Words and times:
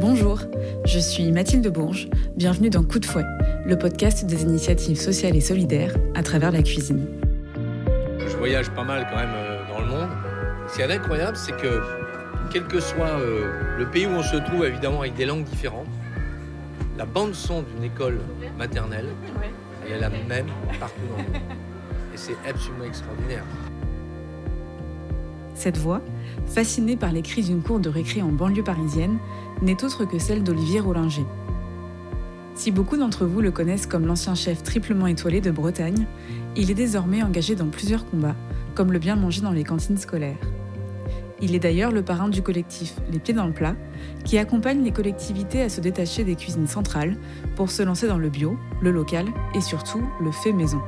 Bonjour, 0.00 0.40
je 0.86 0.98
suis 0.98 1.30
Mathilde 1.30 1.68
Bourges. 1.68 2.08
Bienvenue 2.34 2.70
dans 2.70 2.82
Coup 2.82 3.00
de 3.00 3.04
fouet, 3.04 3.26
le 3.66 3.76
podcast 3.76 4.24
des 4.24 4.44
initiatives 4.44 4.98
sociales 4.98 5.36
et 5.36 5.42
solidaires 5.42 5.94
à 6.14 6.22
travers 6.22 6.50
la 6.52 6.62
cuisine. 6.62 7.06
Je 8.18 8.34
voyage 8.38 8.70
pas 8.70 8.82
mal 8.82 9.06
quand 9.10 9.16
même 9.16 9.34
euh, 9.34 9.62
dans 9.68 9.80
le 9.80 9.86
monde. 9.88 10.08
Ce 10.68 10.76
qui 10.76 10.80
est 10.80 10.90
incroyable, 10.90 11.36
c'est 11.36 11.54
que 11.54 11.82
quel 12.50 12.64
que 12.66 12.80
soit 12.80 13.10
euh, 13.10 13.76
le 13.76 13.90
pays 13.90 14.06
où 14.06 14.12
on 14.12 14.22
se 14.22 14.36
trouve, 14.36 14.64
évidemment 14.64 15.02
avec 15.02 15.16
des 15.16 15.26
langues 15.26 15.44
différentes, 15.44 15.86
la 16.96 17.04
bande 17.04 17.34
son 17.34 17.60
d'une 17.60 17.84
école 17.84 18.20
maternelle, 18.56 19.08
elle 19.84 19.92
est 19.92 20.00
la 20.00 20.08
même 20.08 20.46
partout 20.80 21.02
dans 21.10 21.18
le 21.18 21.24
monde. 21.24 21.42
Et 22.14 22.16
c'est 22.16 22.36
absolument 22.48 22.84
extraordinaire. 22.84 23.44
Cette 25.54 25.76
voix, 25.76 26.00
fascinée 26.46 26.96
par 26.96 27.12
les 27.12 27.20
cris 27.20 27.42
d'une 27.42 27.60
cour 27.60 27.80
de 27.80 27.90
récré 27.90 28.22
en 28.22 28.28
banlieue 28.32 28.64
parisienne, 28.64 29.18
n'est 29.62 29.84
autre 29.84 30.04
que 30.04 30.18
celle 30.18 30.42
d'Olivier 30.42 30.80
Rollinger. 30.80 31.26
Si 32.54 32.70
beaucoup 32.70 32.96
d'entre 32.96 33.26
vous 33.26 33.40
le 33.40 33.50
connaissent 33.50 33.86
comme 33.86 34.06
l'ancien 34.06 34.34
chef 34.34 34.62
triplement 34.62 35.06
étoilé 35.06 35.40
de 35.40 35.50
Bretagne, 35.50 36.06
il 36.56 36.70
est 36.70 36.74
désormais 36.74 37.22
engagé 37.22 37.54
dans 37.54 37.68
plusieurs 37.68 38.08
combats, 38.08 38.36
comme 38.74 38.92
le 38.92 38.98
bien 38.98 39.16
manger 39.16 39.40
dans 39.40 39.52
les 39.52 39.64
cantines 39.64 39.96
scolaires. 39.96 40.36
Il 41.42 41.54
est 41.54 41.58
d'ailleurs 41.58 41.90
le 41.90 42.02
parrain 42.02 42.28
du 42.28 42.42
collectif 42.42 42.96
Les 43.10 43.18
Pieds 43.18 43.32
dans 43.32 43.46
le 43.46 43.52
Plat, 43.52 43.74
qui 44.24 44.36
accompagne 44.36 44.82
les 44.84 44.92
collectivités 44.92 45.62
à 45.62 45.70
se 45.70 45.80
détacher 45.80 46.22
des 46.22 46.36
cuisines 46.36 46.66
centrales 46.66 47.16
pour 47.56 47.70
se 47.70 47.82
lancer 47.82 48.06
dans 48.06 48.18
le 48.18 48.28
bio, 48.28 48.58
le 48.82 48.90
local 48.90 49.26
et 49.54 49.60
surtout 49.60 50.02
le 50.20 50.30
fait 50.30 50.52
maison. 50.52 50.80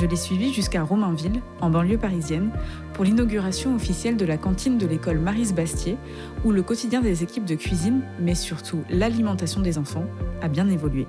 Je 0.00 0.06
l'ai 0.06 0.16
suivi 0.16 0.54
jusqu'à 0.54 0.84
Romainville, 0.84 1.40
en 1.60 1.70
banlieue 1.70 1.98
parisienne, 1.98 2.52
pour 2.94 3.04
l'inauguration 3.04 3.74
officielle 3.74 4.16
de 4.16 4.24
la 4.24 4.36
cantine 4.36 4.78
de 4.78 4.86
l'école 4.86 5.18
Marise 5.18 5.52
Bastier, 5.52 5.96
où 6.44 6.52
le 6.52 6.62
quotidien 6.62 7.00
des 7.00 7.24
équipes 7.24 7.44
de 7.44 7.56
cuisine, 7.56 8.02
mais 8.20 8.36
surtout 8.36 8.84
l'alimentation 8.90 9.60
des 9.60 9.76
enfants, 9.76 10.06
a 10.40 10.46
bien 10.46 10.68
évolué. 10.68 11.04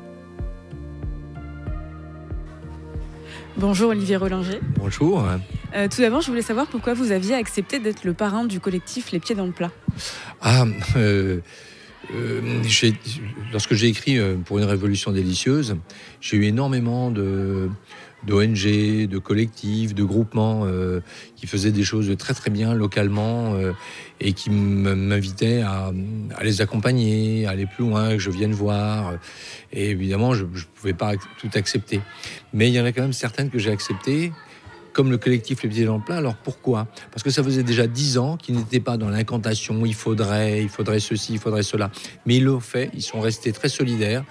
Bonjour 3.57 3.91
Olivier 3.91 4.15
Rollinger. 4.15 4.59
Bonjour. 4.79 5.23
Euh, 5.75 5.87
tout 5.87 6.01
d'abord, 6.01 6.21
je 6.21 6.27
voulais 6.27 6.41
savoir 6.41 6.65
pourquoi 6.65 6.95
vous 6.95 7.11
aviez 7.11 7.35
accepté 7.35 7.77
d'être 7.77 8.05
le 8.05 8.13
parrain 8.13 8.45
du 8.45 8.59
collectif 8.59 9.11
Les 9.11 9.19
Pieds 9.19 9.35
dans 9.35 9.45
le 9.45 9.51
Plat. 9.51 9.69
Ah, 10.41 10.65
euh, 10.95 11.41
euh, 12.15 12.63
lorsque 13.51 13.75
j'ai 13.75 13.87
écrit 13.87 14.17
pour 14.45 14.57
une 14.57 14.65
révolution 14.65 15.11
délicieuse, 15.11 15.75
j'ai 16.21 16.37
eu 16.37 16.45
énormément 16.45 17.11
de, 17.11 17.69
d'ONG, 18.25 19.07
de 19.07 19.17
collectifs, 19.17 19.93
de 19.93 20.03
groupements 20.03 20.65
euh, 20.65 21.01
qui 21.35 21.47
faisaient 21.47 21.71
des 21.71 21.83
choses 21.83 22.15
très 22.17 22.33
très 22.33 22.49
bien 22.49 22.73
localement 22.73 23.53
euh, 23.55 23.73
et 24.19 24.33
qui 24.33 24.49
m'invitaient 24.49 25.61
à, 25.61 25.91
les 26.41 26.61
accompagner, 26.61 27.45
à 27.45 27.51
aller 27.51 27.65
plus 27.65 27.85
loin, 27.85 28.11
que 28.11 28.19
je 28.19 28.29
vienne 28.29 28.51
voir. 28.51 29.13
Et 29.71 29.91
évidemment, 29.91 30.33
je 30.33 30.43
ne 30.43 30.49
pouvais 30.75 30.93
pas 30.93 31.13
tout 31.15 31.49
accepter. 31.55 32.01
Mais 32.53 32.69
il 32.69 32.73
y 32.73 32.79
en 32.79 32.85
a 32.85 32.91
quand 32.91 33.01
même 33.01 33.13
certaines 33.13 33.49
que 33.49 33.59
j'ai 33.59 33.71
acceptées, 33.71 34.31
comme 34.93 35.11
le 35.11 35.17
collectif 35.17 35.63
Les 35.63 35.69
Pieds 35.69 35.85
dans 35.85 35.97
le 35.97 36.03
Plein. 36.03 36.17
Alors 36.17 36.35
pourquoi? 36.35 36.87
Parce 37.11 37.23
que 37.23 37.29
ça 37.29 37.43
faisait 37.43 37.63
déjà 37.63 37.87
dix 37.87 38.17
ans 38.17 38.35
qu'ils 38.37 38.55
n'étaient 38.55 38.79
pas 38.79 38.97
dans 38.97 39.09
l'incantation, 39.09 39.85
il 39.85 39.93
faudrait, 39.93 40.61
il 40.61 40.69
faudrait 40.69 40.99
ceci, 40.99 41.33
il 41.33 41.39
faudrait 41.39 41.63
cela. 41.63 41.91
Mais 42.25 42.37
ils 42.37 42.43
l'ont 42.43 42.59
fait, 42.59 42.89
ils 42.93 43.01
sont 43.01 43.21
restés 43.21 43.51
très 43.53 43.69
solidaires. 43.69 44.25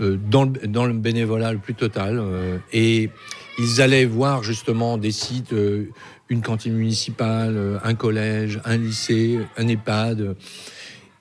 Euh, 0.00 0.16
dans, 0.16 0.44
le, 0.44 0.66
dans, 0.68 0.86
le, 0.86 0.94
bénévolat 0.94 1.52
le 1.52 1.58
plus 1.58 1.74
total. 1.74 2.18
Euh, 2.18 2.56
et 2.72 3.10
ils 3.58 3.82
allaient 3.82 4.06
voir 4.06 4.42
justement 4.42 4.96
des 4.96 5.12
sites, 5.12 5.52
euh, 5.52 5.90
une 6.30 6.40
cantine 6.40 6.74
municipale, 6.74 7.80
un 7.84 7.94
collège, 7.94 8.58
un 8.64 8.78
lycée, 8.78 9.38
un 9.58 9.68
EHPAD. 9.68 10.34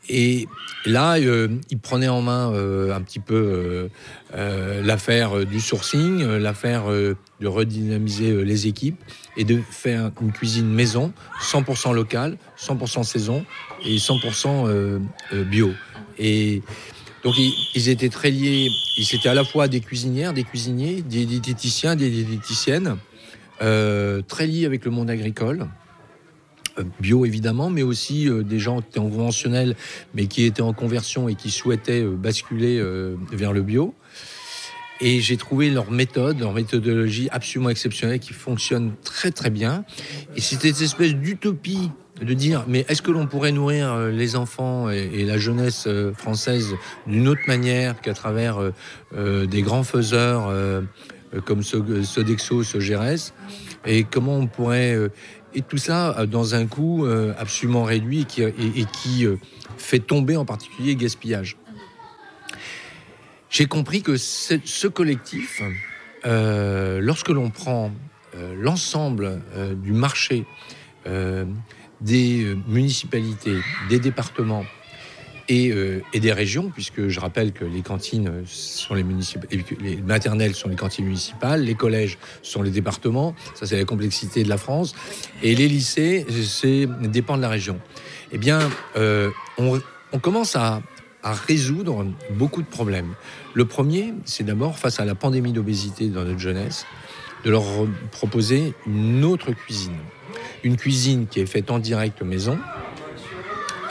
Et 0.07 0.47
là, 0.85 1.17
ils 1.19 1.79
prenaient 1.79 2.07
en 2.07 2.21
main 2.21 2.49
un 2.49 3.01
petit 3.01 3.19
peu 3.19 3.89
l'affaire 4.33 5.45
du 5.45 5.59
sourcing, 5.59 6.25
l'affaire 6.37 6.85
de 6.87 7.47
redynamiser 7.47 8.43
les 8.43 8.67
équipes 8.67 8.99
et 9.35 9.43
de 9.43 9.61
faire 9.69 10.11
une 10.21 10.31
cuisine 10.31 10.69
maison, 10.69 11.11
100% 11.41 11.93
locale, 11.93 12.37
100% 12.57 13.03
saison 13.03 13.45
et 13.85 13.97
100% 13.97 14.99
bio. 15.49 15.71
Et 16.17 16.61
donc 17.23 17.35
ils, 17.37 17.89
étaient 17.89 18.09
très 18.09 18.31
liés, 18.31 18.69
ils 18.97 19.15
étaient 19.15 19.29
à 19.29 19.33
la 19.33 19.43
fois 19.43 19.67
des 19.67 19.79
cuisinières, 19.79 20.33
des 20.33 20.43
cuisiniers, 20.43 21.01
des 21.01 21.25
diététiciens, 21.25 21.95
des 21.95 22.09
diététiciennes, 22.09 22.97
euh, 23.61 24.21
très 24.27 24.47
liés 24.47 24.65
avec 24.65 24.85
le 24.85 24.91
monde 24.91 25.09
agricole, 25.09 25.67
euh, 26.79 26.83
bio 26.99 27.25
évidemment, 27.25 27.69
mais 27.69 27.83
aussi 27.83 28.27
euh, 28.27 28.41
des 28.43 28.57
gens 28.57 28.81
qui 28.81 28.87
étaient 28.89 28.99
en 28.99 29.09
conventionnel, 29.09 29.75
mais 30.15 30.25
qui 30.25 30.45
étaient 30.45 30.63
en 30.63 30.73
conversion 30.73 31.29
et 31.29 31.35
qui 31.35 31.51
souhaitaient 31.51 32.03
basculer 32.03 32.81
vers 33.31 33.53
le 33.53 33.61
bio. 33.61 33.93
Et 35.01 35.19
j'ai 35.19 35.35
trouvé 35.35 35.71
leur 35.71 35.89
méthode, 35.89 36.39
leur 36.39 36.53
méthodologie 36.53 37.27
absolument 37.31 37.69
exceptionnelle 37.69 38.19
qui 38.19 38.33
fonctionne 38.33 38.93
très 39.03 39.31
très 39.31 39.49
bien. 39.49 39.83
Et 40.35 40.41
c'était 40.41 40.69
cette 40.69 40.83
espèce 40.83 41.15
d'utopie 41.15 41.89
de 42.21 42.33
dire 42.35 42.65
mais 42.67 42.85
est-ce 42.87 43.01
que 43.01 43.09
l'on 43.09 43.25
pourrait 43.25 43.51
nourrir 43.51 43.91
euh, 43.91 44.11
les 44.11 44.35
enfants 44.35 44.89
et, 44.89 45.25
la 45.25 45.39
jeunesse 45.39 45.85
euh, 45.87 46.13
française 46.13 46.75
d'une 47.07 47.27
autre 47.27 47.41
manière 47.47 47.99
qu'à 47.99 48.13
travers 48.13 48.59
euh, 49.15 49.45
des 49.47 49.63
grands 49.63 49.83
faiseurs 49.83 50.53
comme 51.45 51.63
Sodexo, 51.63 52.63
Sogeres? 52.63 53.33
Et 53.85 54.03
comment 54.03 54.37
on 54.37 54.45
pourrait 54.45 54.95
et 55.55 55.61
tout 55.63 55.77
ça 55.77 56.25
dans 56.27 56.53
un 56.53 56.67
coût 56.67 57.07
absolument 57.37 57.83
réduit 57.83 58.21
et 58.21 58.25
qui, 58.25 58.43
et, 58.43 58.85
qui 58.93 59.25
fait 59.77 59.99
tomber 59.99 60.37
en 60.37 60.45
particulier 60.45 60.95
gaspillage. 60.95 61.57
J'ai 63.51 63.65
compris 63.65 64.01
que 64.01 64.17
ce 64.17 64.87
collectif, 64.87 65.61
lorsque 66.23 67.29
l'on 67.29 67.49
prend 67.49 67.91
l'ensemble 68.33 69.41
du 69.83 69.91
marché 69.91 70.45
des 72.01 72.43
euh, 72.43 72.55
municipalités, 72.67 73.57
des 73.89 73.99
départements 73.99 74.65
euh, 75.49 75.99
et, 76.13 76.19
des 76.19 76.31
régions, 76.31 76.69
puisque 76.69 77.09
je 77.09 77.19
rappelle 77.19 77.51
que 77.51 77.65
les 77.65 77.81
cantines 77.81 78.43
sont 78.45 78.93
les 78.93 79.03
les 79.81 79.97
maternelles 79.97 80.55
sont 80.55 80.69
les 80.69 80.75
cantines 80.75 81.05
municipales, 81.05 81.63
les 81.63 81.75
collèges 81.75 82.17
sont 82.41 82.61
les 82.61 82.71
départements, 82.71 83.35
ça 83.55 83.65
c'est 83.65 83.77
la 83.77 83.83
complexité 83.83 84.43
de 84.43 84.49
la 84.49 84.57
France, 84.57 84.95
et 85.43 85.53
les 85.55 85.67
lycées, 85.67 86.25
c'est 86.43 86.87
dépend 87.01 87.35
de 87.35 87.41
la 87.41 87.49
région. 87.49 87.79
Eh 88.31 88.37
bien, 88.37 88.59
euh, 88.95 89.29
on, 89.57 89.81
commence 90.19 90.55
à, 90.55 90.81
à 91.23 91.33
résoudre 91.33 92.05
beaucoup 92.31 92.61
de 92.61 92.67
problèmes. 92.67 93.13
Le 93.53 93.65
premier, 93.65 94.13
c'est 94.25 94.43
d'abord 94.43 94.77
face 94.77 94.99
à 94.99 95.05
la 95.05 95.15
pandémie 95.15 95.53
d'obésité 95.53 96.07
dans 96.07 96.23
notre 96.23 96.39
jeunesse, 96.39 96.85
de 97.45 97.51
leur 97.51 97.63
proposer 98.11 98.73
une 98.85 99.23
autre 99.23 99.51
cuisine 99.51 99.97
une 100.63 100.77
cuisine 100.77 101.27
qui 101.27 101.39
est 101.39 101.45
faite 101.45 101.71
en 101.71 101.79
direct 101.79 102.21
maison. 102.21 102.57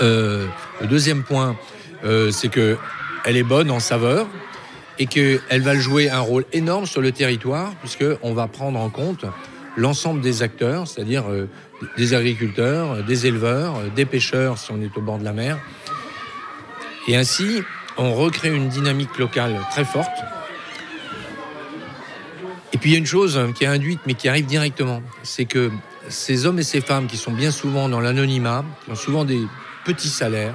Euh, 0.02 0.46
le 0.80 0.86
deuxième 0.86 1.22
point, 1.22 1.56
euh, 2.04 2.30
c'est 2.30 2.48
que 2.48 2.76
elle 3.24 3.36
est 3.36 3.42
bonne 3.42 3.70
en 3.70 3.80
saveur 3.80 4.26
et 4.98 5.06
qu'elle 5.06 5.60
va 5.60 5.74
jouer 5.74 6.08
un 6.08 6.20
rôle 6.20 6.44
énorme 6.52 6.86
sur 6.86 7.00
le 7.00 7.12
territoire 7.12 7.74
puisqu'on 7.76 8.32
va 8.32 8.46
prendre 8.46 8.78
en 8.78 8.88
compte 8.88 9.26
l'ensemble 9.76 10.20
des 10.20 10.42
acteurs, 10.42 10.88
c'est-à-dire 10.88 11.30
euh, 11.30 11.48
des 11.96 12.14
agriculteurs, 12.14 13.04
des 13.04 13.26
éleveurs, 13.26 13.74
des 13.94 14.04
pêcheurs 14.04 14.58
si 14.58 14.72
on 14.72 14.80
est 14.80 14.96
au 14.96 15.00
bord 15.00 15.18
de 15.18 15.24
la 15.24 15.32
mer. 15.32 15.58
Et 17.10 17.16
ainsi, 17.16 17.64
on 17.98 18.14
recrée 18.14 18.54
une 18.54 18.68
dynamique 18.68 19.18
locale 19.18 19.58
très 19.72 19.84
forte. 19.84 20.22
Et 22.72 22.78
puis 22.78 22.90
il 22.90 22.92
y 22.92 22.94
a 22.94 23.00
une 23.00 23.06
chose 23.06 23.36
qui 23.56 23.64
est 23.64 23.66
induite 23.66 23.98
mais 24.06 24.14
qui 24.14 24.28
arrive 24.28 24.46
directement, 24.46 25.02
c'est 25.24 25.44
que 25.44 25.72
ces 26.08 26.46
hommes 26.46 26.60
et 26.60 26.62
ces 26.62 26.80
femmes 26.80 27.08
qui 27.08 27.16
sont 27.16 27.32
bien 27.32 27.50
souvent 27.50 27.88
dans 27.88 27.98
l'anonymat, 27.98 28.64
qui 28.84 28.92
ont 28.92 28.94
souvent 28.94 29.24
des 29.24 29.40
petits 29.84 30.08
salaires 30.08 30.54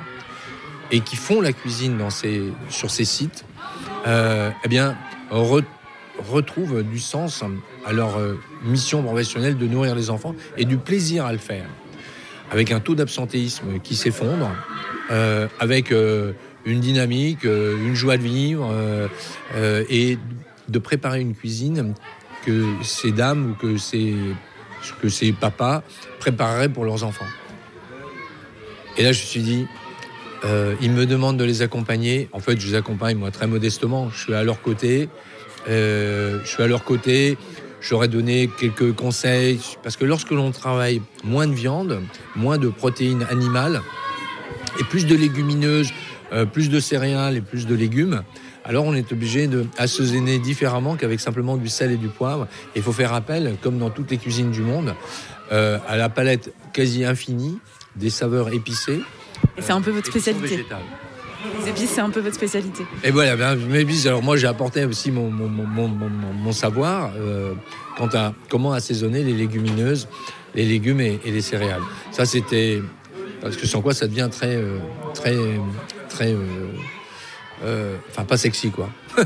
et 0.91 1.01
qui 1.01 1.17
font 1.17 1.41
la 1.41 1.51
cuisine 1.51 1.99
sur 2.69 2.89
ces 2.89 3.05
sites, 3.05 3.43
euh, 4.07 4.49
eh 4.63 4.69
bien, 4.69 4.95
retrouvent 5.29 6.83
du 6.83 6.99
sens 6.99 7.43
à 7.85 7.91
leur 7.91 8.17
euh, 8.17 8.39
mission 8.63 9.03
professionnelle 9.03 9.57
de 9.57 9.67
nourrir 9.67 9.93
les 9.93 10.09
enfants 10.09 10.35
et 10.55 10.63
du 10.63 10.77
plaisir 10.77 11.25
à 11.25 11.33
le 11.33 11.37
faire. 11.37 11.65
Avec 12.49 12.71
un 12.71 12.79
taux 12.79 12.95
d'absentéisme 12.95 13.79
qui 13.83 13.97
s'effondre, 13.97 14.49
euh, 15.11 15.47
avec 15.59 15.91
une 15.91 16.79
dynamique, 16.79 17.43
une 17.43 17.95
joie 17.95 18.17
de 18.17 18.23
vivre 18.23 18.73
et 19.89 20.17
de 20.67 20.79
préparer 20.79 21.21
une 21.21 21.35
cuisine 21.35 21.93
que 22.45 22.65
ces 22.83 23.11
dames 23.11 23.51
ou 23.51 23.53
que 23.55 23.77
ces 23.77 24.15
que 25.01 25.09
ces 25.09 25.31
papas 25.31 25.81
prépareraient 26.19 26.69
pour 26.69 26.85
leurs 26.85 27.03
enfants. 27.03 27.25
Et 28.97 29.03
là, 29.03 29.11
je 29.11 29.21
me 29.21 29.25
suis 29.25 29.41
dit, 29.41 29.67
euh, 30.45 30.75
ils 30.81 30.91
me 30.91 31.05
demandent 31.05 31.37
de 31.37 31.43
les 31.43 31.61
accompagner. 31.61 32.29
En 32.31 32.39
fait, 32.39 32.59
je 32.59 32.67
les 32.67 32.75
accompagne, 32.75 33.17
moi, 33.17 33.31
très 33.31 33.47
modestement. 33.47 34.09
Je 34.09 34.19
suis 34.19 34.33
à 34.33 34.43
leur 34.43 34.61
côté. 34.61 35.09
Euh, 35.67 36.39
je 36.43 36.49
suis 36.49 36.63
à 36.63 36.67
leur 36.67 36.83
côté. 36.83 37.37
J'aurais 37.81 38.07
donné 38.07 38.49
quelques 38.59 38.95
conseils. 38.95 39.59
Parce 39.83 39.97
que 39.97 40.05
lorsque 40.05 40.31
l'on 40.31 40.51
travaille 40.51 41.01
moins 41.23 41.47
de 41.47 41.53
viande, 41.53 42.01
moins 42.35 42.57
de 42.57 42.69
protéines 42.69 43.25
animales 43.29 43.81
et 44.79 44.83
plus 44.83 45.05
de 45.05 45.15
légumineuses, 45.15 45.91
euh, 46.33 46.45
plus 46.45 46.69
de 46.69 46.79
céréales 46.79 47.37
et 47.37 47.41
plus 47.41 47.65
de 47.65 47.75
légumes, 47.75 48.23
alors 48.63 48.85
on 48.85 48.95
est 48.95 49.11
obligé 49.11 49.47
de 49.47 49.65
assaisonner 49.77 50.39
différemment 50.39 50.95
qu'avec 50.95 51.19
simplement 51.19 51.55
du 51.55 51.69
sel 51.69 51.91
et 51.91 51.97
du 51.97 52.07
poivre. 52.07 52.47
Il 52.75 52.81
faut 52.81 52.93
faire 52.93 53.13
appel, 53.13 53.55
comme 53.61 53.77
dans 53.77 53.91
toutes 53.91 54.09
les 54.09 54.17
cuisines 54.17 54.51
du 54.51 54.61
monde, 54.61 54.95
euh, 55.51 55.77
à 55.87 55.97
la 55.97 56.09
palette 56.09 56.51
quasi 56.73 57.05
infinie 57.05 57.59
des 57.95 58.09
saveurs 58.09 58.53
épicées. 58.53 59.01
Et 59.57 59.61
c'est 59.61 59.71
un 59.71 59.81
peu 59.81 59.91
votre 59.91 60.07
spécialité. 60.07 60.65
Les 61.61 61.69
épices, 61.69 61.91
c'est 61.91 62.01
un 62.01 62.09
peu 62.09 62.21
votre 62.21 62.35
spécialité. 62.35 62.85
Et 63.03 63.11
voilà, 63.11 63.35
ben, 63.35 63.55
mes 63.55 63.81
épices. 63.81 64.07
Alors 64.07 64.23
moi, 64.23 64.35
j'ai 64.35 64.47
apporté 64.47 64.83
aussi 64.83 65.11
mon, 65.11 65.29
mon, 65.29 65.47
mon, 65.47 65.87
mon 65.87 66.51
savoir 66.51 67.11
euh, 67.17 67.53
quant 67.97 68.09
à 68.13 68.33
comment 68.49 68.73
assaisonner 68.73 69.23
les 69.23 69.33
légumineuses, 69.33 70.07
les 70.55 70.65
légumes 70.65 71.01
et, 71.01 71.19
les 71.23 71.41
céréales. 71.41 71.83
Ça, 72.11 72.25
c'était 72.25 72.81
parce 73.45 73.57
que 73.57 73.67
sans 73.67 73.83
quoi 73.83 73.93
ça 73.93 74.07
devient 74.07 74.27
très, 74.31 74.55
euh, 74.55 74.79
très, 75.13 75.37
très, 76.09 76.33
euh, 77.63 77.95
enfin 78.09 78.25
pas 78.25 78.37
sexy 78.37 78.71
quoi. 78.71 78.89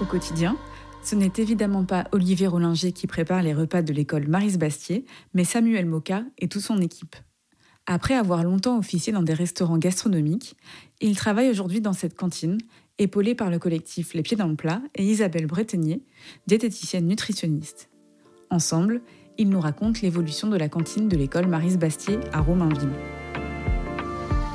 Au 0.00 0.04
quotidien, 0.06 0.56
ce 1.04 1.14
n'est 1.14 1.30
évidemment 1.36 1.84
pas 1.84 2.08
Olivier 2.10 2.48
Rollinger 2.48 2.90
qui 2.90 3.06
prépare 3.06 3.42
les 3.42 3.54
repas 3.54 3.82
de 3.82 3.92
l'école 3.92 4.26
Maris 4.26 4.56
Bastier, 4.56 5.04
mais 5.34 5.44
Samuel 5.44 5.86
Moka 5.86 6.24
et 6.38 6.48
toute 6.48 6.62
son 6.62 6.80
équipe. 6.80 7.14
Après 7.86 8.14
avoir 8.14 8.42
longtemps 8.42 8.76
officié 8.76 9.12
dans 9.12 9.22
des 9.22 9.34
restaurants 9.34 9.78
gastronomiques, 9.78 10.56
il 11.00 11.14
travaille 11.14 11.48
aujourd'hui 11.48 11.80
dans 11.80 11.92
cette 11.92 12.16
cantine, 12.16 12.58
épaulé 12.98 13.36
par 13.36 13.50
le 13.50 13.60
collectif 13.60 14.14
Les 14.14 14.22
Pieds 14.24 14.36
dans 14.36 14.48
le 14.48 14.56
Plat 14.56 14.82
et 14.96 15.04
Isabelle 15.04 15.46
Bretonnier, 15.46 16.02
diététicienne 16.48 17.06
nutritionniste. 17.06 17.88
Ensemble, 18.50 19.00
ils 19.38 19.48
nous 19.48 19.60
racontent 19.60 20.00
l'évolution 20.02 20.48
de 20.48 20.56
la 20.56 20.68
cantine 20.68 21.08
de 21.08 21.16
l'école 21.16 21.46
Maris 21.46 21.76
Bastier 21.76 22.18
à 22.32 22.40
Romainville. 22.40 22.90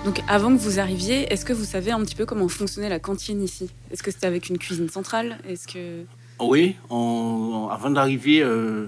Donc 0.06 0.22
avant 0.28 0.56
que 0.56 0.62
vous 0.62 0.80
arriviez, 0.80 1.31
est-ce 1.31 1.45
que 1.45 1.54
vous 1.54 1.66
savez 1.66 1.92
un 1.92 2.00
petit 2.01 2.16
peu 2.16 2.25
comment 2.25 2.48
fonctionnait 2.48 2.89
la 2.89 3.00
cantine 3.00 3.42
ici? 3.44 3.69
Est-ce 3.92 4.01
que 4.01 4.12
c'était 4.12 4.28
avec 4.28 4.50
une 4.50 4.57
cuisine 4.57 4.89
centrale? 4.89 5.38
Est-ce 5.48 5.68
que 5.68 6.06
oui, 6.42 6.75
avant 6.89 7.92
d'arriver, 7.92 8.42
euh, 8.42 8.88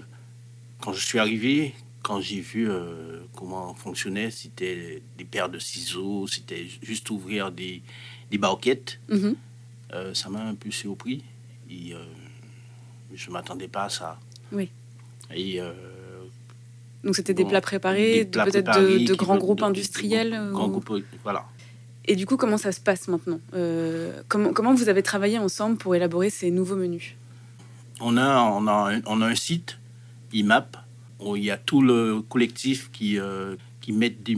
quand 0.81 0.93
je 0.93 1.05
suis 1.05 1.19
arrivé, 1.19 1.75
quand 2.01 2.19
j'ai 2.19 2.41
vu 2.41 2.69
euh, 2.69 3.21
comment 3.35 3.75
fonctionnait, 3.75 4.31
c'était 4.31 5.03
des 5.17 5.25
paires 5.25 5.49
de 5.49 5.59
ciseaux, 5.59 6.25
c'était 6.27 6.65
juste 6.81 7.09
ouvrir 7.11 7.51
des, 7.51 7.83
des 8.31 8.37
barquettes. 8.37 8.99
Mhm. 9.09 9.35
Euh, 9.93 10.13
ça 10.13 10.29
m'a 10.29 10.43
un 10.43 10.55
peu 10.55 10.71
surpris. 10.71 11.23
Et, 11.69 11.93
je 13.13 13.27
ne 13.27 13.33
m'attendais 13.33 13.67
pas 13.67 13.83
à 13.83 13.89
ça. 13.89 14.19
Oui. 14.51 14.71
Et, 15.33 15.59
Donc 17.03 17.15
c'était 17.15 17.33
des 17.33 17.45
plats 17.45 17.61
préparés, 17.61 18.25
peut-être 18.31 18.79
de, 18.79 19.13
grands 19.13 19.37
groupes 19.37 19.63
industriels 19.63 20.49
Grands 20.51 20.69
groupes, 20.69 21.03
voilà. 21.23 21.45
Et 22.05 22.15
du 22.15 22.25
coup, 22.25 22.35
comment 22.35 22.57
ça 22.57 22.71
se 22.71 22.81
passe 22.81 23.07
maintenant 23.07 23.39
comment, 24.27 24.53
comment 24.53 24.73
vous 24.73 24.89
avez 24.89 25.03
travaillé 25.03 25.37
ensemble 25.37 25.77
pour 25.77 25.95
élaborer 25.95 26.29
ces 26.29 26.51
nouveaux 26.51 26.75
menus? 26.75 27.15
On 27.99 28.17
a, 28.17 28.41
on 28.41 28.67
a, 28.67 28.99
on 29.05 29.21
a 29.21 29.27
un 29.27 29.35
site, 29.35 29.77
IMAP, 30.33 30.77
où 31.19 31.35
il 31.35 31.43
y 31.43 31.51
a 31.51 31.57
tout 31.57 31.81
le 31.81 32.21
collectif 32.21 32.91
qui, 32.91 33.19
euh, 33.19 33.55
qui 33.81 33.91
met 33.93 34.09
des, 34.09 34.35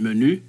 menus. 0.00 0.40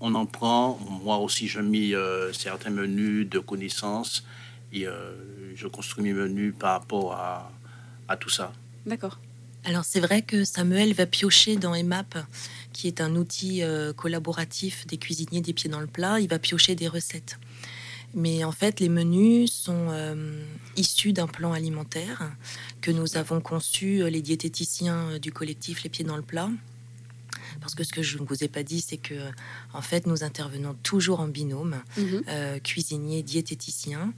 On 0.00 0.14
en 0.14 0.26
prend, 0.26 0.78
moi 1.02 1.18
aussi 1.18 1.48
je 1.48 1.60
mets 1.60 1.94
euh, 1.94 2.32
certains 2.32 2.70
menus 2.70 3.28
de 3.28 3.38
connaissances 3.38 4.24
et 4.72 4.86
euh, 4.86 5.12
je 5.54 5.66
construis 5.66 6.04
mes 6.04 6.12
menus 6.12 6.54
par 6.58 6.72
rapport 6.72 7.14
à, 7.14 7.50
à 8.08 8.16
tout 8.16 8.30
ça. 8.30 8.52
D'accord. 8.86 9.18
Alors 9.64 9.84
c'est 9.84 10.00
vrai 10.00 10.22
que 10.22 10.44
Samuel 10.44 10.94
va 10.94 11.06
piocher 11.06 11.56
dans 11.56 11.74
IMAP, 11.74 12.16
qui 12.72 12.86
est 12.86 13.00
un 13.00 13.14
outil 13.16 13.62
collaboratif 13.96 14.86
des 14.86 14.96
cuisiniers 14.96 15.42
des 15.42 15.52
pieds 15.52 15.68
dans 15.68 15.80
le 15.80 15.86
plat. 15.86 16.18
Il 16.18 16.28
va 16.28 16.38
piocher 16.38 16.74
des 16.74 16.88
recettes. 16.88 17.38
Mais 18.14 18.42
en 18.42 18.52
fait, 18.52 18.80
les 18.80 18.88
menus 18.88 19.52
sont 19.52 19.88
euh, 19.90 20.42
issus 20.76 21.12
d'un 21.12 21.28
plan 21.28 21.52
alimentaire 21.52 22.32
que 22.80 22.90
nous 22.90 23.16
avons 23.16 23.40
conçu, 23.40 24.02
euh, 24.02 24.10
les 24.10 24.20
diététiciens 24.20 25.18
du 25.18 25.30
collectif 25.30 25.84
Les 25.84 25.90
Pieds 25.90 26.04
dans 26.04 26.16
le 26.16 26.22
Plat, 26.22 26.50
parce 27.60 27.74
que 27.74 27.84
ce 27.84 27.92
que 27.92 28.02
je 28.02 28.18
ne 28.18 28.24
vous 28.24 28.42
ai 28.42 28.48
pas 28.48 28.62
dit, 28.62 28.80
c'est 28.80 28.96
que 28.96 29.14
en 29.72 29.82
fait, 29.82 30.06
nous 30.06 30.24
intervenons 30.24 30.74
toujours 30.82 31.20
en 31.20 31.28
binôme, 31.28 31.80
mhm. 31.96 32.22
euh, 32.28 32.58
cuisinier, 32.58 33.22
diététicien. 33.22 34.12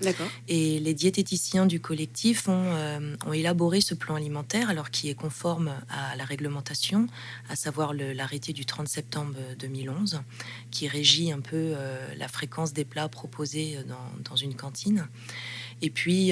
Et 0.49 0.81
les 0.81 0.95
diététiciens 0.95 1.67
du 1.67 1.81
collectif 1.81 2.49
ont, 2.49 2.73
euh, 2.75 3.17
ont, 3.27 3.33
élaboré 3.33 3.81
ce 3.81 3.95
plan 3.95 4.15
alimentaire, 4.15 4.71
alors 4.71 4.91
qui 4.91 5.09
est 5.09 5.15
conforme 5.15 5.75
à 5.89 6.17
la 6.17 6.25
réglementation, 6.25 7.07
à 7.49 7.57
savoir 7.57 7.93
l'arrêté 7.95 8.53
du 8.53 8.65
30 8.65 8.89
septembre 8.89 9.35
2011, 9.59 10.23
qui 10.71 10.89
régit 10.89 11.33
un 11.33 11.41
peu 11.41 11.75
euh, 11.77 12.15
la 12.17 12.29
fréquence 12.29 12.73
des 12.73 12.85
plats 12.85 13.09
proposés 13.09 13.79
dans, 13.89 14.31
dans 14.31 14.37
une 14.37 14.55
cantine. 14.55 15.09
Et 15.85 15.91
puis, 15.91 16.31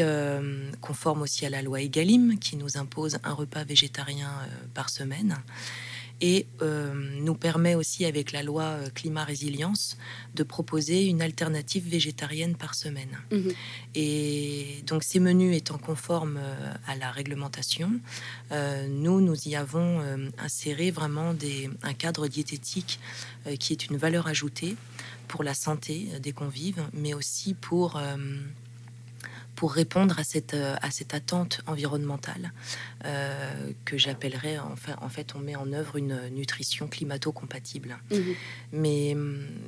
conforme 0.81 1.23
aussi 1.23 1.45
à 1.45 1.51
la 1.51 1.61
loi 1.61 1.81
Egalim, 1.81 2.39
qui 2.39 2.57
nous 2.57 2.77
impose 2.77 3.19
un 3.25 3.33
repas 3.33 3.65
végétarien 3.65 4.31
par 4.75 4.91
semaine 4.91 5.43
et 6.21 6.47
euh, 6.61 6.93
nous 7.21 7.35
permet 7.35 7.75
aussi 7.75 8.05
avec 8.05 8.33
la 8.33 8.43
loi 8.43 8.63
euh, 8.63 8.89
climat 8.95 9.25
résilience 9.25 9.97
de 10.35 10.43
proposer 10.43 11.07
une 11.07 11.23
alternative 11.23 11.89
végétarienne 11.89 12.57
par 12.57 12.75
semaine. 12.75 13.19
Mhm. 13.31 13.53
Et 13.95 14.85
donc 14.87 15.03
ces 15.03 15.21
menus 15.21 15.57
étant 15.57 15.79
conformes 15.79 16.39
euh, 16.39 16.75
à 16.87 16.97
la 16.97 17.11
réglementation, 17.11 17.93
nous 18.89 19.21
nous 19.21 19.49
y 19.49 19.55
avons 19.55 20.01
inséré 20.39 20.91
vraiment 20.91 21.35
des, 21.35 21.71
un 21.83 21.95
cadre 21.95 22.27
diététique 22.27 22.99
qui 23.59 23.73
est 23.73 23.87
une 23.87 23.97
valeur 23.97 24.27
ajoutée 24.27 24.77
pour 25.29 25.45
la 25.45 25.55
santé 25.55 26.09
des 26.21 26.33
convives, 26.33 26.83
mais 26.93 27.15
aussi 27.15 27.55
pour 27.55 28.01
pour 29.61 29.75
répondre 29.75 30.19
à 30.19 30.25
cette, 30.25 30.55
euh, 30.55 30.75
à 30.81 30.91
cette 30.91 31.13
attente 31.13 31.61
environnementale 31.67 32.55
euh, 33.05 33.73
que 33.85 33.99
j'appellerais, 33.99 34.59
enfin, 34.59 34.97
en 35.03 35.11
fait, 35.11 35.35
on 35.35 35.39
met 35.39 35.55
en 35.55 35.71
œuvre 35.75 35.97
une 35.97 36.19
nutrition 36.31 36.89
climato-compatible. 36.89 37.99
Mhm. 38.11 38.35
Mais, 38.73 39.15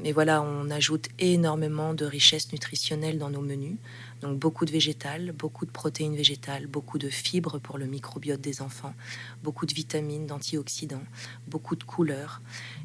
mais 0.03 0.13
voilà, 0.13 0.41
on 0.41 0.71
ajoute 0.71 1.11
énormément 1.19 1.93
de 1.93 2.07
richesses 2.07 2.53
nutritionnelles 2.53 3.19
dans 3.19 3.29
nos 3.29 3.43
menus. 3.43 3.77
Donc 4.23 4.39
beaucoup 4.39 4.65
de 4.65 4.71
végétales, 4.71 5.33
beaucoup 5.33 5.67
de 5.67 5.71
protéines 5.71 6.17
végétales, 6.17 6.69
beaucoup 6.69 6.97
de 6.97 7.11
fibres 7.11 7.59
pour 7.59 7.77
le 7.77 7.87
microbiote 7.87 8.41
des 8.41 8.63
enfants, 8.63 8.95
beaucoup 9.43 9.67
de 9.67 9.75
vitamines, 9.75 10.27
d'antioxydants, 10.27 11.05
beaucoup 11.49 11.77
de 11.77 11.85
couleurs. 11.85 12.41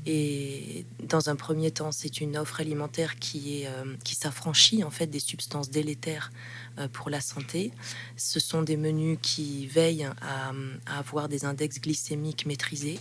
Et 0.10 0.86
dans 1.04 1.30
un 1.30 1.36
premier 1.36 1.70
temps, 1.70 1.92
c'est 1.92 2.22
une 2.22 2.38
offre 2.38 2.62
alimentaire 2.62 3.18
qui, 3.20 3.66
euh, 3.66 3.94
s'affranchit 4.06 4.86
en 4.86 4.90
fait 4.90 5.08
des 5.08 5.20
substances 5.20 5.70
délétères 5.70 6.32
euh, 6.80 6.88
pour 6.88 7.10
la 7.10 7.20
santé. 7.20 7.74
Ce 8.16 8.40
sont 8.40 8.62
des 8.62 8.78
menus 8.78 9.20
qui 9.22 9.68
veillent 9.68 10.08
à, 10.22 10.54
avoir 10.98 11.28
des 11.28 11.44
index 11.44 11.82
glycémiques 11.82 12.46
maîtrisés. 12.46 13.00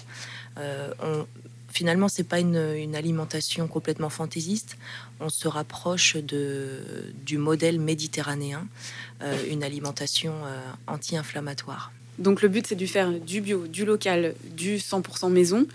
Euh, 0.58 0.92
on, 1.00 1.26
finalement, 1.68 2.08
c'est 2.08 2.24
pas 2.24 2.40
une, 2.40 2.96
alimentation 2.96 3.68
complètement 3.68 4.10
fantaisiste. 4.10 4.76
On 5.20 5.28
se 5.28 5.46
rapproche 5.46 6.16
du 6.16 7.38
modèle 7.38 7.78
méditerranéen, 7.78 8.66
euh, 9.22 9.38
une 9.48 9.62
alimentation 9.62 10.34
anti-inflammatoire. 10.86 11.92
Donc 12.18 12.40
le 12.40 12.48
but, 12.48 12.66
c'est 12.66 12.76
de 12.76 12.86
faire 12.86 13.10
du 13.12 13.42
bio, 13.42 13.66
du 13.66 13.84
local, 13.84 14.34
du 14.56 14.76
100% 14.76 15.30
maison, 15.30 15.66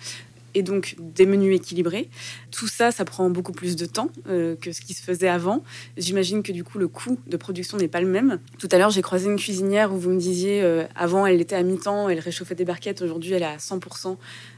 et 0.54 0.64
donc 0.64 0.96
des 1.00 1.26
menus 1.26 1.56
équilibrés. 1.56 2.10
Tout 2.52 2.68
ça, 2.68 2.92
ça 2.92 3.06
prend 3.06 3.30
beaucoup 3.30 3.52
plus 3.52 3.76
de 3.76 3.86
temps 3.86 4.10
euh, 4.28 4.56
que 4.56 4.72
ce 4.72 4.82
qui 4.82 4.94
se 4.94 5.02
faisait 5.02 5.28
avant. 5.28 5.64
J'imagine 5.98 6.44
que 6.44 6.52
du 6.52 6.64
coup, 6.64 6.78
le 6.78 6.88
coût 6.88 7.20
de 7.28 7.38
production 7.38 7.78
n'est 7.78 7.88
pas 7.88 8.02
le 8.02 8.08
même. 8.08 8.40
Tout 8.60 8.70
à 8.72 8.78
l'heure, 8.78 8.90
j'ai 8.90 9.02
croisé 9.02 9.30
une 9.30 9.38
cuisinière 9.38 9.94
où 9.94 9.98
vous 9.98 10.10
me 10.10 10.20
disiez, 10.20 10.62
euh, 10.62 10.86
avant, 10.96 11.26
elle 11.26 11.42
était 11.42 11.56
à 11.56 11.64
mi-temps, 11.64 12.10
elle 12.10 12.20
réchauffait 12.20 12.56
des 12.56 12.66
barquettes. 12.66 13.02
Aujourd'hui, 13.02 13.34
elle 13.34 13.44
est 13.44 13.46
à 13.46 13.58
100% 13.58 14.18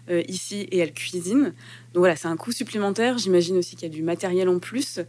euh, 0.09 0.23
ici 0.27 0.67
et 0.71 0.79
elle 0.79 0.93
cuisine. 0.93 1.53
Donc 1.93 1.99
voilà, 1.99 2.15
c'est 2.15 2.27
un 2.27 2.37
coût 2.37 2.51
supplémentaire. 2.51 3.17
J'imagine 3.17 3.57
aussi 3.57 3.75
qu'il 3.75 3.87
y 3.87 3.91
a 3.91 3.93
du 3.93 4.03
matériel 4.03 4.49
en 4.49 4.59
plus. 4.59 4.99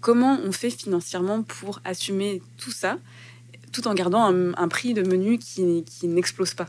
comment 0.00 0.38
on 0.44 0.52
fait 0.52 0.70
financièrement 0.70 1.42
pour 1.42 1.80
assumer 1.84 2.42
tout 2.56 2.72
ça, 2.72 2.98
tout 3.72 3.86
en 3.86 3.94
gardant 3.94 4.24
un, 4.24 4.68
prix 4.68 4.94
de 4.94 5.02
menu 5.02 5.38
qui 5.38 5.62
n'explose 6.08 6.54
pas? 6.54 6.68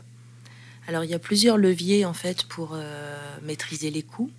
Alors 0.86 1.04
il 1.04 1.10
y 1.10 1.14
a 1.14 1.18
plusieurs 1.18 1.56
leviers 1.56 2.04
en 2.04 2.14
fait 2.14 2.44
pour 2.44 2.72
euh, 2.74 3.36
maîtriser 3.42 3.90
les 3.90 4.02
coûts. 4.02 4.30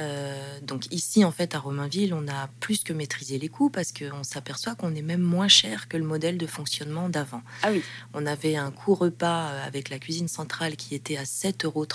Euh, 0.00 0.58
donc 0.60 0.92
ici 0.92 1.24
en 1.24 1.30
fait 1.30 1.54
à 1.54 1.60
Romainville, 1.60 2.14
on 2.14 2.26
a 2.26 2.48
plus 2.58 2.82
que 2.82 2.92
maîtrisé 2.92 3.38
les 3.38 3.48
coûts 3.48 3.70
parce 3.70 3.92
qu'on 3.92 4.24
s'aperçoit 4.24 4.74
qu'on 4.74 4.92
est 4.94 5.02
même 5.02 5.20
moins 5.20 5.46
cher 5.46 5.86
que 5.86 5.96
le 5.96 6.02
modèle 6.02 6.36
de 6.36 6.46
fonctionnement 6.46 7.08
d'avant. 7.08 7.42
Ah 7.62 7.70
oui. 7.70 7.80
On 8.12 8.26
avait 8.26 8.56
un 8.56 8.72
coût 8.72 8.94
repas 8.94 9.50
euh, 9.50 9.66
avec 9.66 9.90
la 9.90 10.00
cuisine 10.00 10.26
centrale 10.26 10.74
qui 10.74 10.96
était 10.96 11.16
à 11.16 11.22
7,35 11.22 11.64
euros. 11.64 11.86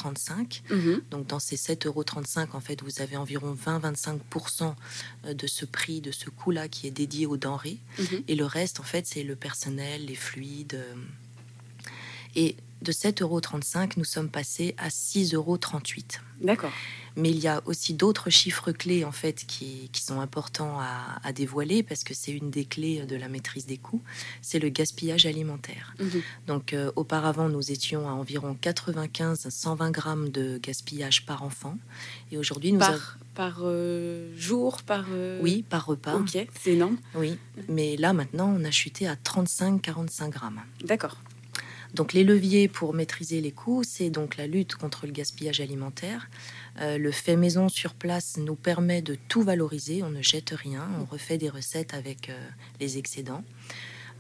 Mhm. 0.70 1.02
Donc 1.12 1.28
dans 1.28 1.40
ces 1.40 1.58
7,35 1.58 1.88
euros, 1.88 2.06
en 2.54 2.62
fait, 2.62 2.82
vous 2.84 3.02
avez 3.02 3.18
environ 3.18 3.54
20-25% 3.54 4.76
de 5.34 5.48
ce 5.48 5.66
prix, 5.66 6.00
de 6.00 6.12
ce 6.12 6.30
coût-là 6.30 6.70
qui 6.70 6.88
est 6.88 6.92
dédié 6.92 7.26
aux 7.26 7.38
denrées. 7.38 7.80
Mhm. 7.98 8.24
Et 8.30 8.36
le 8.36 8.46
reste, 8.46 8.80
en 8.80 8.84
fait, 8.84 9.06
c'est 9.08 9.24
le 9.24 9.36
personnel, 9.36 10.06
les 10.06 10.16
fluides. 10.16 10.82
Et 12.36 12.56
de 12.82 12.92
7,35 12.92 13.22
euros, 13.24 13.42
nous 13.98 14.04
sommes 14.04 14.30
passés 14.30 14.74
à 14.78 14.90
6,38 14.90 15.36
euros. 15.36 15.58
D'accord. 16.42 16.72
Mais 17.18 17.32
il 17.32 17.40
y 17.40 17.48
a 17.48 17.62
aussi 17.66 17.94
d'autres 17.94 18.30
chiffres 18.30 18.72
clés 18.72 19.04
en 19.04 19.12
fait 19.12 19.44
qui, 19.46 19.90
sont 19.94 20.22
importants 20.22 20.80
à, 20.80 21.34
dévoiler 21.34 21.84
parce 21.84 22.04
que 22.04 22.14
c'est 22.14 22.32
une 22.32 22.50
des 22.50 22.66
clés 22.66 23.06
de 23.06 23.16
la 23.16 23.28
maîtrise 23.28 23.66
des 23.66 23.78
coûts. 23.78 24.02
C'est 24.42 24.60
le 24.60 24.70
gaspillage 24.70 25.26
alimentaire. 25.26 25.94
Mhm. 26.00 26.22
Donc 26.48 26.74
euh, 26.74 26.92
auparavant, 26.96 27.50
nous 27.50 27.72
étions 27.72 28.08
à 28.08 28.14
environ 28.14 28.58
95-120 28.62 29.92
grammes 29.92 30.30
de 30.30 30.58
gaspillage 30.58 31.26
par 31.26 31.44
enfant, 31.44 31.78
et 32.32 32.38
aujourd'hui 32.38 32.72
nous 32.72 32.80
par, 32.80 33.18
par 33.36 33.60
euh, 33.64 34.34
jour, 34.38 34.82
par 34.84 35.06
euh, 35.12 35.40
oui, 35.42 35.66
par 35.70 35.86
repas. 35.86 36.16
Ok, 36.16 36.48
c'est 36.62 36.72
énorme. 36.72 36.98
Oui, 37.16 37.38
mais 37.68 37.98
là 37.98 38.14
maintenant, 38.14 38.56
on 38.58 38.64
a 38.64 38.72
chuté 38.72 39.08
à 39.08 39.16
35-45 39.16 40.30
grammes. 40.30 40.62
D'accord. 40.86 41.18
Donc 41.94 42.14
les 42.14 42.24
leviers 42.24 42.68
pour 42.68 42.94
maîtriser 42.94 43.42
les 43.42 43.52
coûts, 43.52 43.84
c'est 43.84 44.10
donc 44.10 44.38
la 44.38 44.48
lutte 44.48 44.76
contre 44.76 45.06
le 45.06 45.12
gaspillage 45.12 45.60
alimentaire. 45.60 46.30
Euh, 46.82 46.98
le 46.98 47.12
fait 47.12 47.36
maison 47.36 47.68
sur 47.68 47.94
place 47.94 48.38
nous 48.38 48.56
permet 48.56 49.02
de 49.02 49.16
tout 49.28 49.42
valoriser, 49.42 50.04
on 50.04 50.10
ne 50.10 50.22
jette 50.22 50.52
rien, 50.52 50.88
on 51.00 51.06
refait 51.06 51.38
des 51.38 51.50
recettes 51.50 51.94
avec 51.94 52.30
euh, 52.30 52.50
les 52.80 52.98
excédents. 52.98 53.44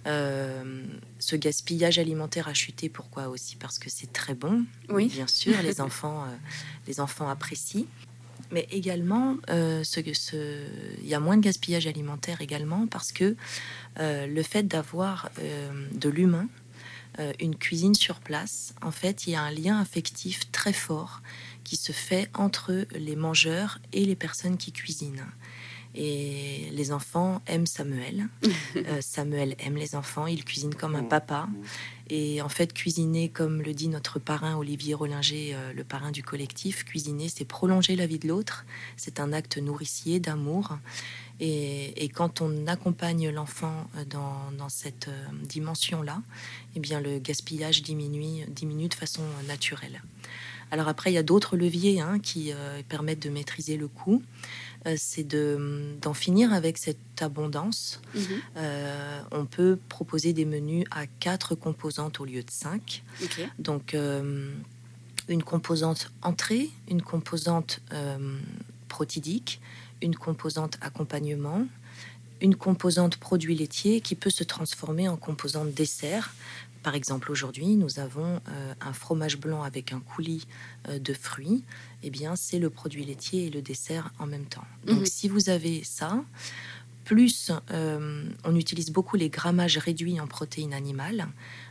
Euh, 0.08 0.84
ce 1.20 1.36
gaspillage 1.36 2.00
alimentaire 2.00 2.48
a 2.48 2.54
chuté, 2.54 2.90
pourquoi 2.90 3.28
aussi? 3.28 3.56
Parce 3.56 3.78
que 3.78 3.90
c'est 3.90 4.12
très 4.12 4.34
bon, 4.34 4.66
oui. 4.90 5.08
bien 5.08 5.28
sûr, 5.28 5.56
les 5.64 5.82
enfants, 5.82 6.26
les 6.88 7.00
enfants 7.00 7.30
apprécient. 7.30 7.86
Mais 8.52 8.68
également, 8.72 9.38
ce, 9.48 9.84
ce, 10.14 10.64
il 11.04 11.08
y 11.08 11.14
a 11.14 11.20
moins 11.20 11.38
de 11.38 11.42
gaspillage 11.42 11.86
alimentaire 11.86 12.42
également 12.42 12.88
parce 12.88 13.12
que 13.12 13.36
le 14.00 14.42
fait 14.42 14.64
d'avoir 14.64 15.30
de 15.94 16.10
l'humain, 16.10 16.48
une 17.40 17.56
cuisine 17.56 17.96
sur 17.96 18.20
place, 18.20 18.74
en 18.82 18.92
fait, 18.92 19.28
il 19.28 19.32
y 19.32 19.36
a 19.36 19.42
un 19.42 19.52
lien 19.52 19.80
affectif 19.80 20.52
très 20.52 20.74
fort 20.74 21.22
qui 21.64 21.76
se 21.76 21.92
fait 21.92 22.30
entre 22.34 22.86
les 22.92 23.16
mangeurs 23.16 23.80
et 23.94 24.06
les 24.06 24.16
personnes 24.16 24.58
qui 24.58 24.72
cuisinent. 24.72 25.26
Et 25.96 26.70
les 26.72 26.92
enfants 26.92 27.42
aiment 27.48 27.66
Samuel. 27.66 28.28
Euh, 28.76 29.02
Samuel 29.02 29.56
aime 29.60 29.76
les 29.76 29.96
enfants. 29.96 30.28
Il 30.28 30.46
cuisine 30.46 30.74
comme 30.74 30.96
un 30.96 31.04
papa. 31.04 31.50
Et 32.10 32.42
en 32.42 32.50
fait, 32.50 32.72
cuisiner, 32.72 33.30
comme 33.30 33.62
le 33.62 33.74
dit 33.74 33.88
notre 33.88 34.20
parrain 34.20 34.56
Olivier 34.56 34.94
Rollinger, 34.94 35.54
euh, 35.54 35.74
le 35.74 35.84
parrain 35.84 36.12
du 36.12 36.24
collectif, 36.24 36.86
cuisiner, 36.86 37.30
c'est 37.30 37.46
prolonger 37.46 37.96
la 37.96 38.06
vie 38.06 38.20
de 38.20 38.28
l'autre. 38.28 38.66
C'est 38.96 39.20
un 39.20 39.34
acte 39.34 39.58
nourricier 39.58 40.20
d'amour. 40.20 40.78
Et, 41.40 42.10
quand 42.14 42.42
on 42.42 42.68
accompagne 42.68 43.30
l'enfant 43.30 43.90
euh, 43.96 44.04
dans, 44.06 44.70
cette 44.70 45.08
euh, 45.08 45.26
dimension-là, 45.44 46.22
eh 46.76 46.80
bien 46.80 47.00
le 47.00 47.20
gaspillage 47.20 47.82
diminue, 47.82 48.46
diminue 48.48 48.88
de 48.88 48.94
façon 48.94 49.22
naturelle. 49.48 50.02
Alors 50.72 50.88
après, 50.88 51.12
il 51.12 51.16
y 51.16 51.18
a 51.18 51.24
d'autres 51.24 51.58
leviers 51.58 52.02
hein, 52.02 52.20
qui 52.20 52.52
euh, 52.52 52.82
permettent 52.88 53.24
de 53.24 53.30
maîtriser 53.30 53.78
le 53.78 53.88
coût. 53.88 54.22
c'est 54.96 55.28
d'en 55.28 56.14
finir 56.14 56.54
avec 56.54 56.78
cette 56.78 57.22
abondance. 57.22 58.00
Mhm. 58.16 58.42
on 59.32 59.46
peut 59.46 59.78
proposer 59.90 60.32
des 60.32 60.46
menus 60.46 60.86
à 60.92 61.06
quatre 61.06 61.54
composantes 61.56 62.20
au 62.22 62.26
lieu 62.26 62.44
de 62.44 62.52
cinq. 62.52 63.04
Donc 63.58 63.94
une 65.28 65.44
composante 65.44 66.12
entrée, 66.22 66.70
une 66.88 67.02
composante 67.02 67.82
protidique, 68.88 69.60
une 70.02 70.16
composante 70.16 70.78
accompagnement, 70.82 71.66
une 72.42 72.56
composante 72.56 73.18
produit 73.18 73.56
laitier 73.56 74.02
qui 74.02 74.16
peut 74.16 74.30
se 74.30 74.44
transformer 74.44 75.08
en 75.08 75.18
composante 75.18 75.72
dessert. 75.74 76.34
Par 76.84 76.96
exemple, 76.96 77.32
aujourd'hui, 77.32 77.76
nous 77.76 78.00
avons 78.00 78.40
euh, 78.48 78.74
un 78.80 78.94
fromage 78.94 79.38
blanc 79.38 79.64
avec 79.64 79.92
un 79.92 80.00
coulis 80.00 80.48
euh, 80.88 80.98
de 80.98 81.14
fruits. 81.14 81.64
Eh 82.04 82.10
bien, 82.10 82.38
c'est 82.38 82.60
le 82.60 82.70
produit 82.70 83.04
laitier 83.04 83.48
et 83.48 83.50
le 83.50 83.62
dessert 83.62 84.12
en 84.18 84.26
même 84.26 84.46
temps. 84.46 84.64
Donc, 84.86 85.00
mhm. 85.00 85.06
si 85.06 85.28
vous 85.28 85.50
avez 85.50 85.84
ça, 85.84 86.24
plus 87.04 87.52
euh, 87.72 88.24
on 88.44 88.56
utilise 88.56 88.92
beaucoup 88.92 89.18
les 89.18 89.30
grammages 89.30 89.80
réduits 89.80 90.20
en 90.22 90.28
protéines 90.28 90.74
animales. 90.74 91.28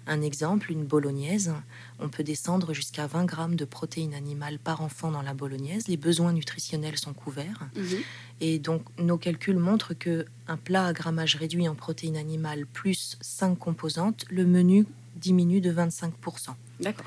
Un 0.08 0.22
exemple, 0.22 0.72
une 0.72 0.84
bolognaise, 0.84 1.52
on 2.00 2.08
peut 2.08 2.24
descendre 2.24 2.72
jusqu'à 2.72 3.06
20 3.06 3.26
grammes 3.26 3.56
de 3.56 3.66
protéines 3.66 4.14
animales 4.14 4.58
par 4.58 4.80
enfant 4.80 5.10
dans 5.10 5.20
la 5.20 5.34
bolognaise. 5.34 5.86
Les 5.86 5.98
besoins 5.98 6.32
nutritionnels 6.32 6.96
sont 6.96 7.12
couverts. 7.12 7.68
Mhm. 7.76 7.98
Et 8.40 8.58
donc, 8.58 8.82
nos 8.98 9.18
calculs 9.18 9.58
montrent 9.58 9.92
que 9.92 10.24
un 10.46 10.56
plat 10.56 10.86
à 10.86 10.92
grammage 10.94 11.36
réduit 11.36 11.68
en 11.68 11.74
protéines 11.74 12.16
animales 12.16 12.64
plus 12.66 13.18
5 13.20 13.58
composantes, 13.58 14.24
le 14.30 14.46
menu 14.46 14.86
diminue 15.16 15.60
de 15.60 15.70
25%. 15.70 16.56
D'accord. 16.80 17.04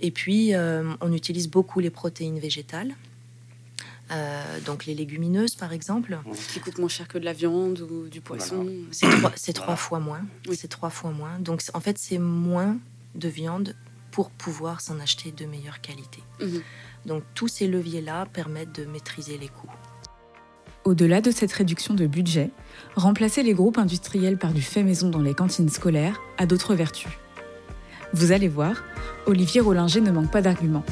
Et 0.00 0.12
puis, 0.12 0.54
euh, 0.54 0.94
on 1.00 1.12
utilise 1.12 1.48
beaucoup 1.48 1.80
les 1.80 1.90
protéines 1.90 2.38
végétales. 2.38 2.94
Euh, 4.10 4.60
donc 4.66 4.86
les 4.86 4.94
légumineuses, 4.94 5.54
par 5.54 5.72
exemple. 5.72 6.18
Qui 6.52 6.60
coûtent 6.60 6.78
moins 6.78 6.88
cher 6.88 7.08
que 7.08 7.18
de 7.18 7.24
la 7.24 7.32
viande 7.32 7.80
ou 7.80 8.08
du 8.08 8.20
poisson. 8.20 8.66
C'est 8.90 9.52
trois, 9.52 9.76
fois 9.76 10.00
moins. 10.00 10.22
C'est 10.52 10.68
trois 10.68 10.90
fois 10.90 11.10
moins. 11.10 11.38
Donc 11.38 11.62
en 11.74 11.80
fait, 11.80 11.98
c'est 11.98 12.18
moins 12.18 12.78
de 13.14 13.28
viande 13.28 13.74
pour 14.10 14.30
pouvoir 14.30 14.80
s'en 14.80 14.98
acheter 15.00 15.32
de 15.32 15.46
meilleure 15.46 15.80
qualité. 15.80 16.22
Mhm. 16.40 16.62
Donc 17.06 17.22
tous 17.34 17.48
ces 17.48 17.66
leviers-là 17.66 18.26
permettent 18.26 18.74
de 18.74 18.84
maîtriser 18.84 19.38
les 19.38 19.48
coûts. 19.48 19.70
Au-delà 20.84 21.20
de 21.20 21.30
cette 21.30 21.52
réduction 21.52 21.94
de 21.94 22.06
budget, 22.06 22.50
remplacer 22.96 23.42
les 23.42 23.52
groupes 23.52 23.78
industriels 23.78 24.38
par 24.38 24.52
du 24.52 24.62
fait 24.62 24.82
maison 24.82 25.10
dans 25.10 25.20
les 25.20 25.34
cantines 25.34 25.68
scolaires 25.68 26.20
a 26.38 26.46
d'autres 26.46 26.74
vertus. 26.74 27.12
Vous 28.12 28.32
allez 28.32 28.48
voir, 28.48 28.82
Olivier 29.26 29.60
Rollinger 29.60 30.00
ne 30.00 30.10
manque 30.10 30.30
pas 30.30 30.42
d'arguments. 30.42 30.84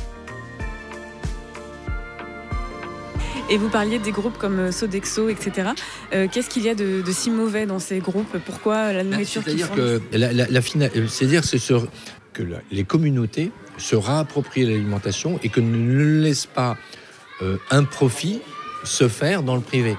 Et 3.50 3.56
vous 3.56 3.70
parliez 3.70 3.98
des 3.98 4.10
groupes 4.10 4.36
comme 4.36 4.58
euh, 4.58 4.72
Sodexo, 4.72 5.30
etc. 5.30 5.70
Euh, 6.12 6.26
qu'est-ce 6.30 6.50
qu'il 6.50 6.64
y 6.64 6.68
a 6.68 6.74
de, 6.74 7.02
si 7.10 7.30
mauvais 7.30 7.64
dans 7.64 7.78
ces 7.78 7.98
groupes? 7.98 8.36
Pourquoi 8.44 8.92
la 8.92 9.02
bah, 9.02 9.10
nourriture 9.10 9.42
C'est-à-dire 9.42 9.70
que 9.70 10.02
la, 10.12 10.32
la, 10.32 10.44
euh, 10.44 11.06
c'est-à-dire 11.08 11.42
que 12.34 12.42
les 12.70 12.84
communautés 12.84 13.50
se 13.78 13.96
réapproprient 13.96 14.66
l'alimentation 14.66 15.40
et 15.42 15.48
que 15.48 15.60
ne 15.60 16.20
laissent 16.20 16.46
pas 16.46 16.76
un 17.70 17.84
profit 17.84 18.40
se 18.84 19.08
faire 19.08 19.42
dans 19.42 19.54
le 19.54 19.60
privé. 19.60 19.96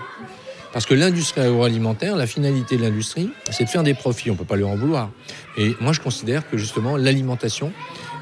Parce 0.74 0.86
que 0.86 0.94
l'industrie 0.94 1.42
agroalimentaire, 1.42 2.16
la 2.16 2.28
finalité 2.28 2.78
de 2.78 2.84
l'industrie, 2.84 3.32
c'est 3.50 3.64
de 3.64 3.70
faire 3.70 3.84
des 3.84 3.94
profits. 3.94 4.30
On 4.30 4.34
ne 4.34 4.38
peut 4.38 4.46
pas 4.46 4.58
leur 4.58 4.70
en 4.70 4.76
vouloir. 4.76 5.10
Et 5.58 5.76
moi, 5.80 5.94
je 5.94 6.02
considère 6.02 6.50
que 6.50 6.58
justement, 6.58 6.98
l'alimentation 6.98 7.72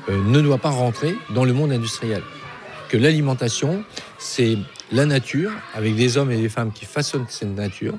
ne 0.09 0.39
doit 0.41 0.59
pas 0.59 0.69
rentrer 0.69 1.15
dans 1.33 1.43
le 1.43 1.53
monde 1.53 1.71
industriel. 1.71 2.21
Que 2.89 2.97
l'alimentation, 2.97 3.83
c'est 4.17 4.57
la 4.91 5.05
nature, 5.05 5.51
avec 5.73 5.95
des 5.95 6.17
hommes 6.17 6.31
et 6.31 6.37
des 6.37 6.49
femmes 6.49 6.71
qui 6.71 6.85
façonnent 6.85 7.25
cette 7.27 7.55
nature. 7.55 7.95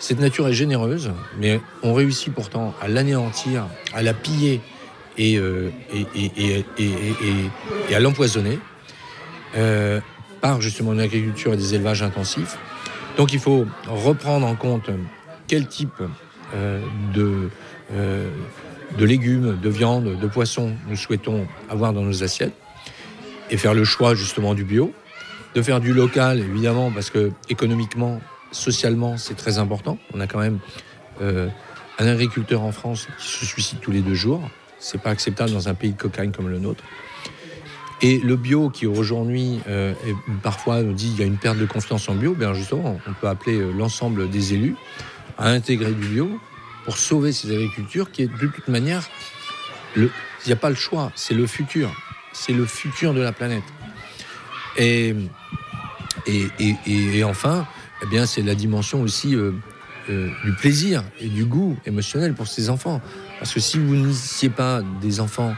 Cette 0.00 0.18
nature 0.18 0.48
est 0.48 0.54
généreuse, 0.54 1.12
mais 1.38 1.60
on 1.82 1.94
réussit 1.94 2.34
pourtant 2.34 2.74
à 2.82 2.88
l'anéantir, 2.88 3.66
à 3.94 4.02
la 4.02 4.12
piller 4.12 4.60
et, 5.16 5.38
euh, 5.38 5.70
et, 5.94 7.94
à 7.94 8.00
l'empoisonner 8.00 8.58
euh, 9.56 10.00
par 10.40 10.60
justement 10.60 10.92
une 10.92 11.00
agriculture 11.00 11.54
et 11.54 11.56
des 11.56 11.74
élevages 11.74 12.02
intensifs. 12.02 12.58
Donc 13.16 13.32
il 13.32 13.38
faut 13.38 13.66
reprendre 13.86 14.46
en 14.46 14.56
compte 14.56 14.90
quel 15.46 15.68
type 15.68 16.02
euh, 16.54 16.80
de, 17.14 17.48
de 18.98 19.04
légumes, 19.04 19.58
de 19.62 19.68
viande, 19.68 20.18
de 20.18 20.26
poissons 20.26 20.72
nous 20.88 20.96
souhaitons 20.96 21.46
avoir 21.70 21.92
dans 21.92 22.02
nos 22.02 22.24
assiettes 22.24 22.52
et 23.50 23.56
faire 23.56 23.74
le 23.74 23.84
choix 23.84 24.14
justement 24.14 24.54
du 24.54 24.64
bio 24.64 24.92
de 25.54 25.62
faire 25.62 25.80
du 25.80 25.92
local, 25.92 26.40
évidemment, 26.40 26.90
parce 26.90 27.10
que 27.10 27.30
économiquement, 27.48 28.20
socialement, 28.50 29.16
c'est 29.16 29.34
très 29.34 29.58
important. 29.58 29.98
On 30.12 30.20
a 30.20 30.26
quand 30.26 30.40
même 30.40 30.58
euh, 31.20 31.48
un 31.98 32.06
agriculteur 32.06 32.62
en 32.62 32.72
France 32.72 33.06
qui 33.18 33.28
se 33.28 33.46
suicide 33.46 33.78
tous 33.80 33.92
les 33.92 34.00
deux 34.00 34.14
jours. 34.14 34.42
C'est 34.78 35.00
pas 35.00 35.10
acceptable 35.10 35.52
dans 35.52 35.68
un 35.68 35.74
pays 35.74 35.92
de 35.92 35.96
cocaïne 35.96 36.32
comme 36.32 36.48
le 36.48 36.58
nôtre. 36.58 36.82
Et 38.02 38.18
le 38.18 38.36
bio, 38.36 38.68
qui 38.68 38.86
aujourd'hui 38.86 39.60
euh, 39.68 39.94
parfois 40.42 40.82
nous 40.82 40.92
dit 40.92 41.10
qu'il 41.10 41.20
y 41.20 41.22
a 41.22 41.26
une 41.26 41.38
perte 41.38 41.56
de 41.56 41.66
confiance 41.66 42.08
en 42.08 42.14
bio, 42.14 42.34
bien 42.34 42.52
justement, 42.52 43.00
on 43.06 43.12
peut 43.14 43.28
appeler 43.28 43.58
euh, 43.58 43.70
l'ensemble 43.72 44.28
des 44.28 44.54
élus 44.54 44.74
à 45.38 45.48
intégrer 45.48 45.92
du 45.92 46.08
bio 46.08 46.40
pour 46.84 46.98
sauver 46.98 47.32
ces 47.32 47.50
agricultures 47.50 48.10
qui 48.10 48.22
est 48.22 48.26
de 48.26 48.46
toute 48.46 48.68
manière, 48.68 49.08
il 49.96 50.10
n'y 50.46 50.52
a 50.52 50.56
pas 50.56 50.68
le 50.68 50.74
choix, 50.74 51.12
c'est 51.14 51.34
le 51.34 51.46
futur, 51.46 51.90
c'est 52.34 52.52
le 52.52 52.66
futur 52.66 53.14
de 53.14 53.22
la 53.22 53.32
planète. 53.32 53.62
Et, 54.76 55.14
enfin, 57.24 57.66
eh 58.02 58.06
bien, 58.06 58.26
c'est 58.26 58.42
la 58.42 58.54
dimension 58.54 59.00
aussi 59.00 59.34
euh, 59.34 59.52
euh, 60.10 60.28
du 60.44 60.52
plaisir 60.52 61.02
et 61.20 61.28
du 61.28 61.44
goût 61.44 61.78
émotionnel 61.86 62.34
pour 62.34 62.48
ces 62.48 62.68
enfants. 62.68 63.00
Parce 63.38 63.54
que 63.54 63.60
si 63.60 63.78
vous 63.78 63.94
n'initiez 63.94 64.50
pas 64.50 64.82
des 65.00 65.20
enfants 65.20 65.54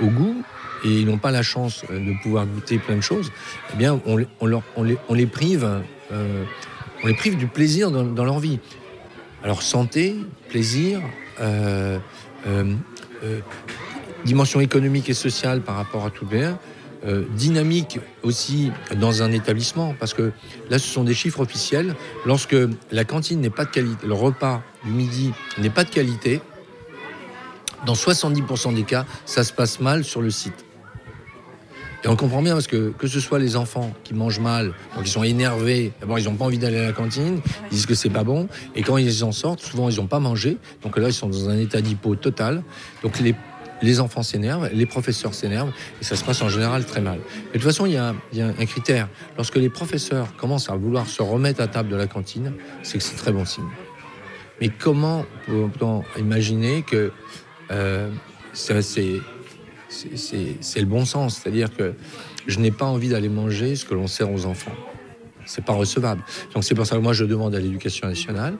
au 0.00 0.06
goût, 0.06 0.44
et 0.84 1.00
ils 1.00 1.06
n'ont 1.06 1.18
pas 1.18 1.32
la 1.32 1.42
chance 1.42 1.84
euh, 1.90 1.98
de 1.98 2.22
pouvoir 2.22 2.46
goûter 2.46 2.78
plein 2.78 2.96
de 2.96 3.00
choses, 3.00 3.32
eh 3.72 3.76
bien, 3.76 4.00
on, 4.06 4.16
les, 4.16 5.26
prive, 5.26 5.68
on 6.10 7.06
les 7.06 7.14
prive 7.14 7.36
du 7.36 7.48
plaisir 7.48 7.90
dans, 7.90 8.24
leur 8.24 8.38
vie. 8.38 8.60
Alors, 9.42 9.62
santé, 9.62 10.14
plaisir, 10.48 11.00
dimension 14.24 14.60
économique 14.60 15.08
et 15.08 15.14
sociale 15.14 15.60
par 15.60 15.76
rapport 15.76 16.04
à 16.04 16.10
tout 16.10 16.26
bien, 16.26 16.58
euh, 17.06 17.24
dynamique 17.36 18.00
aussi 18.24 18.72
dans 18.96 19.22
un 19.22 19.30
établissement, 19.30 19.94
parce 19.98 20.14
que 20.14 20.32
là, 20.68 20.78
ce 20.80 20.88
sont 20.88 21.04
des 21.04 21.14
chiffres 21.14 21.40
officiels. 21.40 21.94
Lorsque 22.26 22.56
la 22.90 23.04
cantine 23.04 23.40
n'est 23.40 23.50
pas 23.50 23.64
de 23.64 23.70
qualité, 23.70 24.06
le 24.06 24.14
repas 24.14 24.62
du 24.84 24.90
midi 24.90 25.32
n'est 25.58 25.70
pas 25.70 25.84
de 25.84 25.90
qualité, 25.90 26.40
dans 27.86 27.94
70% 27.94 28.74
des 28.74 28.82
cas, 28.82 29.06
ça 29.26 29.44
se 29.44 29.52
passe 29.52 29.78
mal 29.78 30.02
sur 30.02 30.22
le 30.22 30.30
site. 30.30 30.64
Et 32.04 32.08
on 32.08 32.16
comprend 32.16 32.42
bien 32.42 32.54
parce 32.54 32.68
que 32.68 32.90
que 32.90 33.08
ce 33.08 33.18
soit 33.18 33.38
les 33.38 33.56
enfants 33.56 33.92
qui 34.04 34.14
mangent 34.14 34.38
mal, 34.38 34.72
donc 34.94 35.06
ils 35.06 35.10
sont 35.10 35.24
énervés, 35.24 35.92
d'abord 36.00 36.18
ils 36.18 36.26
n'ont 36.26 36.36
pas 36.36 36.44
envie 36.44 36.58
d'aller 36.58 36.78
à 36.78 36.84
la 36.84 36.92
cantine, 36.92 37.40
ils 37.70 37.74
disent 37.74 37.86
que 37.86 37.94
c'est 37.94 38.10
pas 38.10 38.22
bon, 38.22 38.48
et 38.76 38.82
quand 38.82 38.98
ils 38.98 39.24
en 39.24 39.32
sortent, 39.32 39.60
souvent 39.60 39.88
ils 39.88 39.96
n'ont 39.96 40.06
pas 40.06 40.20
mangé, 40.20 40.58
donc 40.82 40.96
là 40.96 41.08
ils 41.08 41.12
sont 41.12 41.28
dans 41.28 41.48
un 41.48 41.58
état 41.58 41.80
d'hypo 41.80 42.14
total. 42.14 42.62
Donc 43.02 43.18
les, 43.18 43.34
les 43.82 44.00
enfants 44.00 44.22
s'énervent, 44.22 44.68
les 44.72 44.86
professeurs 44.86 45.34
s'énervent, 45.34 45.72
et 46.00 46.04
ça 46.04 46.16
se 46.16 46.24
passe 46.24 46.42
en 46.42 46.48
général 46.48 46.84
très 46.84 47.00
mal. 47.00 47.20
Mais 47.46 47.46
de 47.46 47.52
toute 47.52 47.62
façon, 47.62 47.86
il 47.86 47.92
y, 47.92 47.96
a, 47.96 48.14
un 48.34 48.66
critère. 48.66 49.08
Lorsque 49.36 49.56
les 49.56 49.68
professeurs 49.68 50.34
commencent 50.36 50.70
à 50.70 50.76
vouloir 50.76 51.06
se 51.06 51.22
remettre 51.22 51.60
à 51.60 51.68
table 51.68 51.88
de 51.88 51.96
la 51.96 52.06
cantine, 52.06 52.52
c'est 52.82 52.98
que 52.98 53.04
c'est 53.04 53.16
très 53.16 53.32
bon 53.32 53.44
signe. 53.44 53.68
Mais 54.60 54.68
comment 54.68 55.24
peut-on 55.46 56.02
imaginer 56.18 56.82
que 56.82 57.12
euh, 57.70 58.10
c'est 58.52 58.82
c'est 59.88 60.80
le 60.80 60.86
bon 60.86 61.04
sens? 61.04 61.40
C'est-à-dire 61.40 61.74
que 61.74 61.94
je 62.46 62.58
n'ai 62.58 62.70
pas 62.70 62.86
envie 62.86 63.08
d'aller 63.08 63.28
manger 63.28 63.76
ce 63.76 63.84
que 63.84 63.94
l'on 63.94 64.06
sert 64.06 64.30
aux 64.32 64.46
enfants. 64.46 64.74
C'est 65.46 65.64
pas 65.64 65.72
recevable. 65.72 66.22
Donc 66.54 66.64
c'est 66.64 66.74
pour 66.74 66.86
ça 66.86 66.96
que 66.96 67.00
moi 67.00 67.12
je 67.12 67.24
demande 67.24 67.54
à 67.54 67.60
l'éducation 67.60 68.08
nationale, 68.08 68.56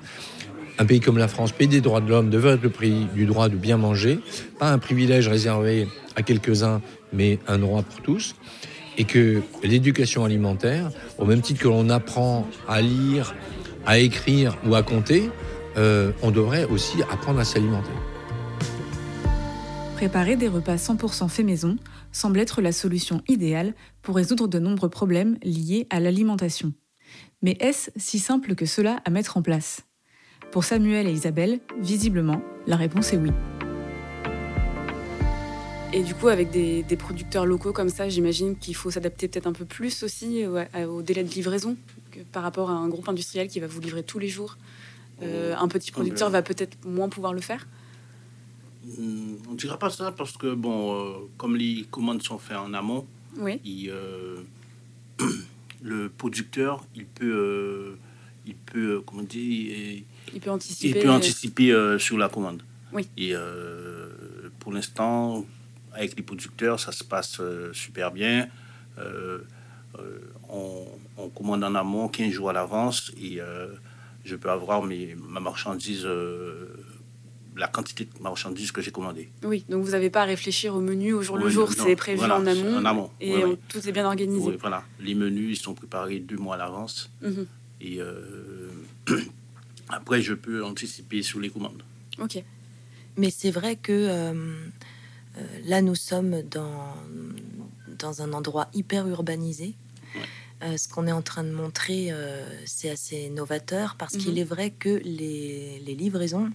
un 0.78 0.86
pays 0.86 1.00
comme 1.00 1.18
la 1.18 1.28
France, 1.28 1.52
pays 1.52 1.68
des 1.68 1.80
droits 1.80 2.00
de 2.00 2.08
l'homme, 2.08 2.30
devrait 2.30 2.54
être 2.54 2.62
le 2.62 2.70
prix 2.70 3.06
du 3.14 3.26
droit 3.26 3.48
de 3.48 3.56
bien 3.56 3.76
manger, 3.76 4.20
pas 4.58 4.70
un 4.70 4.78
privilège 4.78 5.28
réservé 5.28 5.88
à 6.16 6.22
quelques-uns, 6.22 6.80
mais 7.12 7.38
un 7.48 7.58
droit 7.58 7.82
pour 7.82 8.00
tous. 8.02 8.36
Et 8.96 9.04
que 9.04 9.42
l'éducation 9.62 10.24
alimentaire, 10.24 10.90
au 11.18 11.24
même 11.24 11.40
titre 11.40 11.60
que 11.60 11.68
l'on 11.68 11.88
apprend 11.88 12.48
à 12.66 12.80
lire, 12.80 13.34
à 13.86 13.98
écrire 13.98 14.56
ou 14.66 14.74
à 14.74 14.82
compter, 14.82 15.30
euh, 15.76 16.12
on 16.22 16.30
devrait 16.30 16.64
aussi 16.64 17.02
apprendre 17.10 17.38
à 17.38 17.44
s'alimenter. 17.44 17.90
Préparer 19.96 20.36
des 20.36 20.48
repas 20.48 20.76
100% 20.76 21.28
fait 21.28 21.42
maison 21.42 21.76
semble 22.12 22.38
être 22.38 22.60
la 22.60 22.72
solution 22.72 23.22
idéale 23.28 23.74
pour 24.02 24.16
résoudre 24.16 24.46
de 24.48 24.58
nombreux 24.58 24.88
problèmes 24.88 25.38
liés 25.42 25.86
à 25.90 26.00
l'alimentation. 26.00 26.72
Mais 27.42 27.56
est-ce 27.60 27.90
si 27.96 28.18
simple 28.18 28.54
que 28.54 28.66
cela 28.66 29.00
à 29.04 29.10
mettre 29.10 29.36
en 29.36 29.42
place? 29.42 29.87
Pour 30.50 30.64
Samuel 30.64 31.06
et 31.06 31.12
Isabelle, 31.12 31.60
visiblement, 31.78 32.40
la 32.66 32.76
réponse 32.76 33.12
est 33.12 33.16
oui. 33.16 33.30
Et 35.92 36.02
du 36.02 36.14
coup, 36.14 36.28
avec 36.28 36.50
des, 36.50 36.84
producteurs 36.98 37.46
locaux 37.46 37.72
comme 37.72 37.88
ça, 37.88 38.08
j'imagine 38.08 38.56
qu'il 38.56 38.74
faut 38.74 38.90
s'adapter 38.90 39.28
peut-être 39.28 39.46
un 39.46 39.52
peu 39.52 39.64
plus 39.64 40.02
aussi 40.02 40.44
au, 40.46 41.02
délai 41.02 41.24
de 41.24 41.30
livraison 41.30 41.76
par 42.32 42.42
rapport 42.42 42.70
à 42.70 42.74
un 42.74 42.88
groupe 42.88 43.08
industriel 43.08 43.48
qui 43.48 43.60
va 43.60 43.66
vous 43.66 43.80
livrer 43.80 44.02
tous 44.02 44.18
les 44.18 44.28
jours. 44.28 44.58
Euh, 45.22 45.54
un 45.56 45.68
petit 45.68 45.90
producteur 45.90 46.30
va 46.30 46.42
peut-être 46.42 46.76
moins 46.84 47.08
pouvoir 47.08 47.32
le 47.32 47.40
faire 47.40 47.66
Hmm, 48.96 49.34
on 49.48 49.52
ne 49.52 49.56
dira 49.56 49.78
pas 49.78 49.90
ça 49.90 50.12
parce 50.12 50.36
que, 50.36 50.54
bon, 50.54 50.94
euh, 50.94 51.12
comme 51.36 51.56
les 51.56 51.84
commandes 51.90 52.22
sont 52.22 52.38
faites 52.38 52.56
en 52.56 52.72
amont, 52.72 53.06
euh, 53.38 54.42
le 55.82 56.08
producteur, 56.08 56.84
il 56.94 57.04
peut, 57.04 57.26
euh, 57.26 57.98
il 58.46 58.54
peut 58.54 59.02
comment 59.04 59.22
dire, 59.22 60.02
il 60.34 60.40
peut 60.40 60.50
anticiper, 60.50 60.98
il 60.98 61.02
peut 61.02 61.10
anticiper 61.10 61.96
sur 61.98 62.18
la 62.18 62.28
commande. 62.28 62.62
Oui. 62.92 63.08
Et 63.16 63.34
pour 64.58 64.72
l'instant, 64.72 65.44
avec 65.92 66.16
les 66.16 66.22
producteurs, 66.22 66.78
ça 66.80 66.92
se 66.92 67.04
passe 67.04 67.40
super 67.72 68.10
bien. 68.10 68.48
On, 70.50 70.86
on, 71.16 71.28
commande 71.28 71.64
en 71.64 71.74
amont 71.74 72.08
15 72.08 72.30
jours 72.30 72.50
à 72.50 72.52
l'avance 72.52 73.12
et 73.20 73.38
je 74.24 74.36
peux 74.36 74.50
avoir 74.50 74.82
mes, 74.82 75.14
ma 75.16 75.40
marchandise 75.40 76.06
la 77.58 77.66
quantité 77.66 78.04
de 78.04 78.22
marchandises 78.22 78.72
que 78.72 78.80
j'ai 78.80 78.90
commandées. 78.90 79.28
Oui, 79.42 79.64
donc 79.68 79.84
vous 79.84 79.90
n'avez 79.90 80.10
pas 80.10 80.22
à 80.22 80.24
réfléchir 80.24 80.74
au 80.74 80.80
menu 80.80 81.12
au 81.12 81.22
jour 81.22 81.36
le 81.36 81.48
jour, 81.48 81.70
c'est 81.72 81.96
prévu 81.96 82.22
en 82.22 82.46
amont. 82.46 82.76
En 82.76 82.84
amont. 82.84 83.10
Et 83.20 83.42
tout 83.68 83.86
est 83.86 83.92
bien 83.92 84.06
organisé. 84.06 84.56
Voilà. 84.60 84.84
Les 85.00 85.14
menus, 85.14 85.58
ils 85.58 85.62
sont 85.62 85.74
préparés 85.74 86.20
deux 86.20 86.36
mois 86.36 86.54
à 86.54 86.58
l'avance. 86.58 87.10
Mhm. 87.20 87.46
Et 87.80 88.00
euh, 88.00 88.70
après, 89.88 90.20
je 90.22 90.34
peux 90.34 90.64
anticiper 90.64 91.22
sur 91.22 91.40
les 91.40 91.50
commandes. 91.50 91.82
Ok. 92.20 92.42
Mais 93.16 93.30
c'est 93.30 93.50
vrai 93.50 93.76
que 93.76 93.92
euh, 93.92 94.32
euh, 95.36 95.40
là, 95.64 95.82
nous 95.82 95.94
sommes 95.94 96.42
dans, 96.42 96.94
dans 97.98 98.22
un 98.22 98.32
endroit 98.32 98.68
hyper 98.74 99.06
urbanisé. 99.08 99.74
ce 100.62 100.88
qu'on 100.88 101.06
est 101.06 101.12
en 101.12 101.22
train 101.22 101.44
de 101.44 101.52
montrer, 101.52 102.12
c'est 102.64 102.90
assez 102.90 103.30
novateur 103.30 103.94
parce 103.96 104.14
mhm. 104.14 104.20
qu'il 104.20 104.38
est 104.38 104.44
vrai 104.44 104.70
que 104.70 105.00
les, 105.04 105.80
les 105.86 105.94
livraisons 105.94 106.50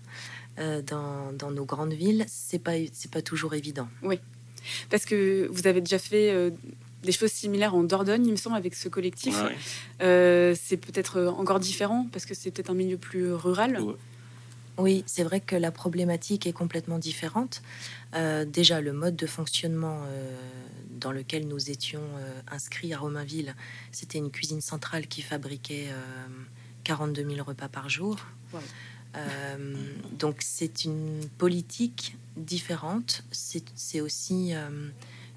euh, 0.59 0.83
dans, 0.83 1.49
nos 1.49 1.65
grandes 1.65 1.93
villes, 1.93 2.25
c'est 2.27 2.59
pas 2.59 2.73
c'est 2.91 3.09
pas 3.09 3.23
toujours 3.23 3.55
évident. 3.55 3.87
Oui, 4.03 4.19
parce 4.91 5.03
que 5.03 5.47
vous 5.51 5.65
avez 5.65 5.81
déjà 5.81 5.97
fait 5.97 6.29
euh, 6.29 6.51
des 7.03 7.11
choses 7.11 7.31
similaires 7.31 7.75
en 7.75 7.83
Dordogne, 7.83 8.25
il 8.25 8.31
me 8.31 8.37
semble, 8.37 8.55
avec 8.55 8.75
ce 8.75 8.89
collectif. 8.89 9.37
Euh, 10.01 10.55
c'est 10.61 10.77
peut-être 10.77 11.21
encore 11.37 11.59
différent 11.59 12.07
parce 12.11 12.25
que 12.25 12.33
c'est 12.33 12.51
peut-être 12.51 12.69
un 12.71 12.75
milieu 12.75 12.97
plus 12.97 13.33
rural. 13.33 13.79
Oui, 14.79 15.03
c'est 15.05 15.23
vrai 15.23 15.39
que 15.39 15.55
la 15.55 15.71
problématique 15.71 16.47
est 16.47 16.53
complètement 16.53 16.97
différente. 16.97 17.61
déjà, 18.47 18.81
le 18.81 18.91
mode 18.91 19.15
de 19.15 19.27
fonctionnement 19.27 20.01
dans 20.99 21.11
lequel 21.11 21.47
nous 21.47 21.69
étions 21.69 22.01
inscrits 22.49 22.91
à 22.93 22.97
Romainville, 22.97 23.55
c'était 23.91 24.17
une 24.17 24.31
cuisine 24.31 24.61
centrale 24.61 25.05
qui 25.05 25.21
fabriquait 25.21 25.89
42 26.83 27.23
000 27.35 27.43
repas 27.43 27.67
par 27.67 27.87
jour. 27.89 28.17
Euh, 29.15 29.75
donc 30.11 30.37
c'est 30.39 30.85
une 30.85 31.21
politique 31.37 32.17
différente. 32.35 33.23
C'est 33.31 34.01
aussi 34.01 34.53
euh, 34.53 34.89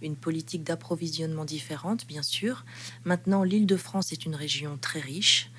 une 0.03 0.17
politique 0.17 0.65
d'approvisionnement 0.65 1.45
différente, 1.45 2.07
bien 2.07 2.23
sûr. 2.23 2.65
Maintenant, 3.05 3.43
l'Île-de-France 3.43 4.13
est 4.13 4.27
une 4.27 4.35
région 4.35 4.79
très 4.81 5.01
riche. 5.01 5.51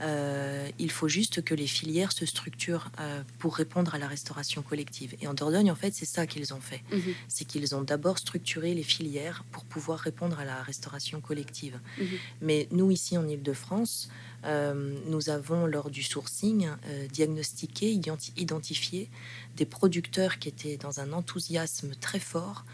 Euh, 0.00 0.68
il 0.78 0.90
faut 0.90 1.08
juste 1.08 1.42
que 1.42 1.54
les 1.54 1.66
filières 1.66 2.12
se 2.12 2.26
structurent 2.26 2.90
pour 3.38 3.56
répondre 3.56 3.94
à 3.94 3.98
la 3.98 4.08
restauration 4.08 4.62
collective. 4.62 5.14
Et 5.20 5.28
en 5.28 5.34
Dordogne, 5.34 5.70
en 5.70 5.76
fait, 5.76 5.94
c'est 5.94 6.04
ça 6.04 6.26
qu'ils 6.26 6.52
ont 6.52 6.60
fait. 6.60 6.82
Mhm. 6.92 7.14
C'est 7.28 7.44
qu'ils 7.44 7.74
ont 7.74 7.82
d'abord 7.82 8.18
structuré 8.18 8.74
les 8.74 8.82
filières 8.82 9.44
pour 9.52 9.64
pouvoir 9.64 10.00
répondre 10.00 10.38
à 10.38 10.44
la 10.44 10.62
restauration 10.62 11.20
collective. 11.20 11.78
Mhm. 11.98 12.06
Mais 12.42 12.68
nous, 12.72 12.90
ici 12.90 13.16
en 13.16 13.26
Île-de-France, 13.26 14.08
euh, 14.44 14.94
nous 15.06 15.30
avons, 15.30 15.66
lors 15.66 15.90
du 15.90 16.02
sourcing, 16.02 16.68
euh, 16.86 17.06
diagnostiqué, 17.08 17.90
identifié 18.36 19.08
des 19.56 19.64
producteurs 19.64 20.38
qui 20.38 20.48
étaient 20.48 20.76
dans 20.76 21.00
un 21.00 21.12
enthousiasme 21.12 21.92
très 22.00 22.18
fort 22.18 22.64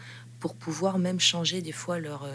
pour 0.41 0.55
pouvoir 0.55 0.99
même 0.99 1.21
changer 1.21 1.61
des 1.61 1.71
fois 1.71 1.99
leur, 1.99 2.23
euh, 2.23 2.29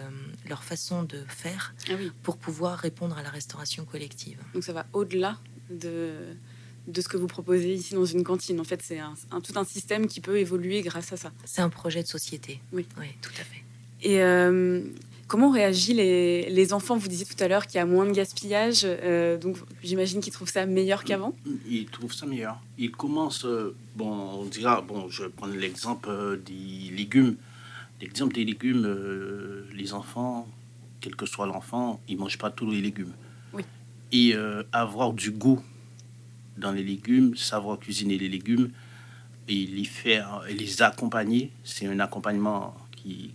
leur 0.48 0.64
façon 0.64 1.02
de 1.02 1.18
faire 1.28 1.74
ah 1.90 1.92
pour 2.22 2.38
pouvoir 2.38 2.78
répondre 2.78 3.18
à 3.18 3.22
la 3.22 3.28
restauration 3.28 3.84
collective. 3.84 4.38
Donc 4.54 4.64
ça 4.64 4.72
va 4.72 4.86
au-delà 4.94 5.38
de, 5.68 6.14
de 6.86 7.00
ce 7.02 7.08
que 7.08 7.18
vous 7.18 7.26
proposez 7.26 7.74
ici 7.74 7.92
dans 7.92 8.06
une 8.06 8.24
cantine. 8.24 8.58
En 8.60 8.64
fait, 8.64 8.80
c'est 8.82 9.00
un, 9.00 9.14
tout 9.42 9.58
un 9.58 9.64
système 9.64 10.06
qui 10.06 10.22
peut 10.22 10.38
évoluer 10.38 10.80
grâce 10.80 11.12
à 11.12 11.18
ça. 11.18 11.32
C'est 11.44 11.60
un 11.60 11.68
projet 11.68 12.02
de 12.02 12.08
société. 12.08 12.62
Oui, 12.72 12.86
oui 12.98 13.08
tout 13.20 13.32
à 13.38 13.44
fait. 13.44 13.62
Et 14.02 14.22
Comment 15.28 15.50
réagissent 15.50 15.96
les, 15.96 16.48
les, 16.50 16.72
enfants? 16.72 16.96
Vous 16.96 17.08
disiez 17.08 17.26
tout 17.26 17.42
à 17.42 17.48
l'heure 17.48 17.66
qu'il 17.66 17.78
y 17.78 17.80
a 17.80 17.86
moins 17.86 18.06
de 18.06 18.12
gaspillage, 18.12 18.82
euh, 18.84 19.36
donc 19.36 19.56
j'imagine 19.82 20.20
qu'ils 20.20 20.32
trouvent 20.32 20.50
ça 20.50 20.66
meilleur 20.66 21.02
qu'avant. 21.02 21.34
Ils 21.68 21.86
trouvent 21.86 22.12
ça 22.12 22.26
meilleur. 22.26 22.60
Ils 22.78 22.92
commencent, 22.92 23.44
euh, 23.44 23.74
bon, 23.96 24.08
on 24.08 24.44
dira, 24.44 24.82
bon, 24.82 25.08
je 25.08 25.24
vais 25.24 25.28
prendre 25.28 25.56
l'exemple 25.56 26.08
euh, 26.10 26.36
des 26.36 26.94
légumes. 26.94 27.34
L'exemple 28.00 28.34
des 28.34 28.44
légumes, 28.44 28.86
les 29.74 29.92
enfants, 29.94 30.46
quel 31.00 31.16
que 31.16 31.26
soit 31.26 31.46
l'enfant, 31.46 32.00
ils 32.08 32.18
mangent 32.18 32.38
pas 32.38 32.50
tous 32.50 32.70
les 32.70 32.80
légumes. 32.80 33.12
Oui. 33.52 33.62
Et 34.12 34.34
avoir 34.72 35.12
du 35.12 35.30
goût 35.30 35.62
dans 36.58 36.72
les 36.72 36.82
légumes, 36.82 37.36
savoir 37.36 37.78
cuisiner 37.78 38.18
les 38.18 38.28
légumes 38.28 38.70
et 39.48 39.66
les 39.66 39.84
faire, 39.84 40.42
et 40.48 40.54
les 40.54 40.82
accompagner, 40.82 41.50
c'est 41.64 41.86
un 41.86 42.00
accompagnement 42.00 42.74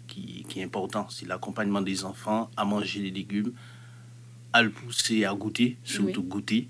qui, 0.07 0.45
est 0.55 0.63
important. 0.63 1.07
C'est 1.09 1.27
l'accompagnement 1.27 1.81
des 1.81 2.03
enfants 2.03 2.49
à 2.57 2.65
manger 2.65 3.01
des 3.01 3.11
légumes, 3.11 3.53
à 4.53 4.61
le 4.61 4.69
pousser 4.69 5.23
à 5.25 5.33
goûter, 5.33 5.77
surtout 5.83 6.23
goûter. 6.23 6.67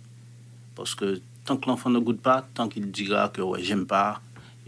Parce 0.76 0.94
que 0.94 1.20
tant 1.46 1.58
que 1.58 1.68
l'enfant 1.68 1.90
ne 1.90 2.00
goûte 2.00 2.22
pas, 2.22 2.48
tant 2.54 2.68
qu'il 2.68 2.92
dira 2.92 3.30
que 3.30 3.42
ouais, 3.42 3.64
j'aime 3.64 3.88
pas, 3.88 4.22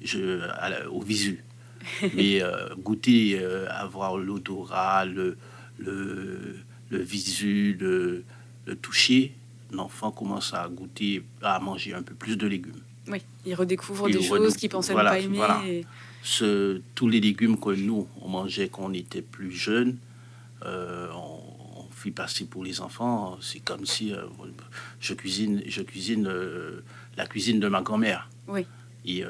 je, 0.03 0.41
au 0.89 1.01
visu. 1.01 1.42
Mais 2.13 2.41
euh, 2.41 2.73
goûter, 2.77 3.39
euh, 3.39 3.67
avoir 3.69 4.17
l'odorat, 4.17 5.05
le, 5.05 5.37
le, 5.77 6.55
le 6.89 6.97
visu, 6.99 7.77
le, 7.79 8.23
le 8.65 8.75
toucher, 8.75 9.33
l'enfant 9.71 10.11
commence 10.11 10.53
à 10.53 10.67
goûter, 10.69 11.23
à 11.41 11.59
manger 11.59 11.93
un 11.93 12.01
peu 12.01 12.13
plus 12.13 12.37
de 12.37 12.47
légumes. 12.47 12.81
Oui, 13.07 13.21
ils 13.45 13.55
redécouvrent 13.55 14.09
des 14.09 14.21
choses 14.21 14.55
qu'ils 14.55 14.69
pensaient 14.69 14.93
ne 14.93 15.01
pas 15.01 15.19
aimer. 15.19 15.85
Ce, 16.21 16.81
tous 16.95 17.09
les 17.09 17.19
légumes 17.19 17.59
que 17.59 17.71
nous, 17.71 18.07
on 18.21 18.29
mangeait 18.29 18.69
quand 18.69 18.83
on 18.85 18.93
était 18.93 19.21
plus 19.21 19.51
jeune, 19.51 19.97
euh, 20.65 21.09
on, 21.13 21.41
fit 21.91 22.11
passer 22.11 22.45
pour 22.45 22.65
les 22.65 22.81
enfants. 22.81 23.37
C'est 23.41 23.59
comme 23.59 23.85
si 23.85 24.13
euh, 24.13 24.23
je 24.99 25.13
cuisine, 25.13 25.61
je 25.65 25.81
cuisine 25.81 26.27
euh, 26.27 26.83
la 27.15 27.25
cuisine 27.25 27.61
de 27.61 27.67
ma 27.69 27.81
grand-mère. 27.81 28.29
Oui. 28.47 28.65
Et 29.05 29.23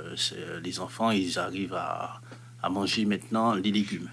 les 0.63 0.80
enfants, 0.80 1.10
ils 1.10 1.39
arrivent 1.39 1.74
à, 1.74 2.22
à 2.63 2.69
manger 2.69 3.06
maintenant 3.06 3.54
les 3.54 3.71
légumes. 3.71 4.10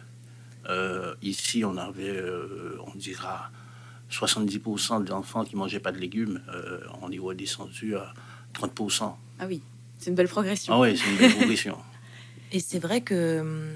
ici, 1.23 1.65
on 1.65 1.77
avait, 1.77 2.23
on 2.87 2.97
dira, 2.97 3.51
70% 4.11 5.05
des 5.05 5.13
enfants 5.13 5.45
qui 5.45 5.57
mangeaient 5.57 5.81
pas 5.81 5.93
de 5.93 5.99
légumes. 5.99 6.43
on 7.01 7.11
est 7.11 7.19
redescendu 7.19 7.97
à 7.97 8.13
30%. 8.55 9.15
Ah 9.39 9.47
oui, 9.47 9.63
c'est 9.99 10.11
une 10.11 10.17
belle 10.17 10.29
progression. 10.29 10.75
Ah 10.75 10.81
oui, 10.81 10.97
c'est 10.99 11.11
une 11.11 11.17
belle 11.17 11.37
progression. 11.37 11.79
Et 12.53 12.61
c'est 12.61 12.81
vrai 12.81 13.01
que 13.01 13.75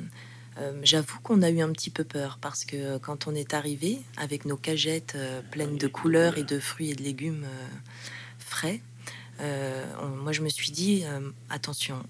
euh, 0.59 0.73
j'avoue 0.83 1.19
qu'on 1.21 1.43
a 1.43 1.51
eu 1.51 1.61
un 1.61 1.73
petit 1.73 1.91
peu 1.91 2.05
peur 2.05 2.39
parce 2.41 2.65
que 2.65 2.99
quand 2.99 3.27
on 3.27 3.35
est 3.35 3.55
arrivé 3.55 4.01
avec 4.17 4.45
nos 4.45 4.57
cagettes 4.57 5.15
euh, 5.17 5.41
pleines 5.51 5.79
de 5.79 5.89
couleurs 5.89 6.39
et 6.39 6.45
de 6.45 6.59
fruits 6.61 6.91
et 6.91 6.95
de 6.95 7.03
légumes 7.03 7.45
euh, 7.45 7.67
frais, 8.39 8.81
moi 10.23 10.31
je 10.31 10.43
me 10.43 10.49
suis 10.49 10.71
dit 10.71 11.03
attention, 11.51 12.01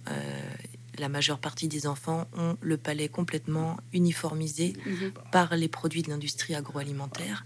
la 0.98 1.08
majeure 1.08 1.38
partie 1.38 1.68
des 1.68 1.86
enfants 1.86 2.26
ont 2.36 2.56
le 2.60 2.76
palais 2.76 3.08
complètement 3.08 3.76
uniformisé 3.92 4.74
mhm. 4.86 5.12
par 5.32 5.56
les 5.56 5.68
produits 5.68 6.02
de 6.02 6.10
l'industrie 6.10 6.54
agroalimentaire. 6.54 7.44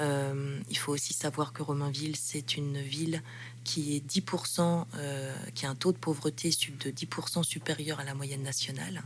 il 0.00 0.78
faut 0.78 0.92
aussi 0.92 1.12
savoir 1.12 1.52
que 1.52 1.62
Romainville, 1.62 2.16
c'est 2.16 2.56
une 2.56 2.78
ville 2.80 3.22
qui 3.64 3.96
est 3.96 4.06
10%, 4.06 4.86
euh, 4.96 5.34
qui 5.54 5.66
a 5.66 5.70
un 5.70 5.74
taux 5.74 5.92
de 5.92 5.98
pauvreté 5.98 6.50
de 6.50 6.90
10% 6.90 7.42
supérieur 7.44 8.00
à 8.00 8.04
la 8.04 8.14
moyenne 8.14 8.42
nationale 8.42 9.02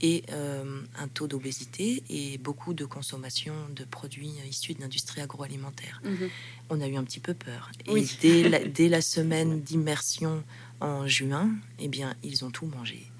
et 0.00 0.24
euh, 0.32 0.82
un 0.98 1.08
taux 1.08 1.28
d'obésité 1.28 2.02
et 2.10 2.38
beaucoup 2.38 2.74
de 2.74 2.84
consommation 2.84 3.54
de 3.74 3.84
produits 3.84 4.34
issus 4.48 4.74
de 4.74 4.80
l'industrie 4.80 5.20
agroalimentaire. 5.20 6.00
Mhm. 6.04 6.28
On 6.70 6.80
a 6.80 6.88
eu 6.88 6.96
un 6.96 7.04
petit 7.04 7.20
peu 7.20 7.34
peur. 7.34 7.70
Et 7.86 8.04
dès, 8.20 8.48
la, 8.48 8.64
dès, 8.64 8.88
la, 8.88 9.02
semaine 9.12 9.60
d'immersion 9.60 10.42
en 10.80 11.06
juin, 11.06 11.50
eh 11.78 11.88
bien, 11.88 12.14
ils 12.22 12.44
ont 12.44 12.50
tout 12.50 12.66
mangé. 12.66 13.11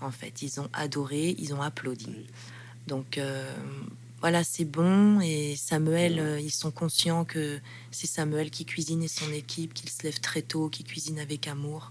En 0.00 0.10
fait, 0.10 0.42
ils 0.42 0.60
ont 0.60 0.68
adoré, 0.72 1.34
ils 1.38 1.54
ont 1.54 1.62
applaudi. 1.62 2.26
Donc, 2.86 3.18
euh, 3.18 3.52
voilà, 4.20 4.44
c'est 4.44 4.64
bon. 4.64 5.20
Et 5.20 5.56
Samuel, 5.56 6.18
euh, 6.18 6.40
ils 6.40 6.50
sont 6.50 6.70
conscients 6.70 7.24
que 7.24 7.58
c'est 7.90 8.06
Samuel 8.06 8.50
qui 8.50 8.64
cuisine 8.64 9.02
et 9.02 9.08
son 9.08 9.30
équipe, 9.32 9.74
qu'il 9.74 9.90
se 9.90 10.02
lève 10.04 10.20
très 10.20 10.42
tôt, 10.42 10.68
qui 10.68 10.84
cuisine 10.84 11.18
avec 11.18 11.48
amour. 11.48 11.90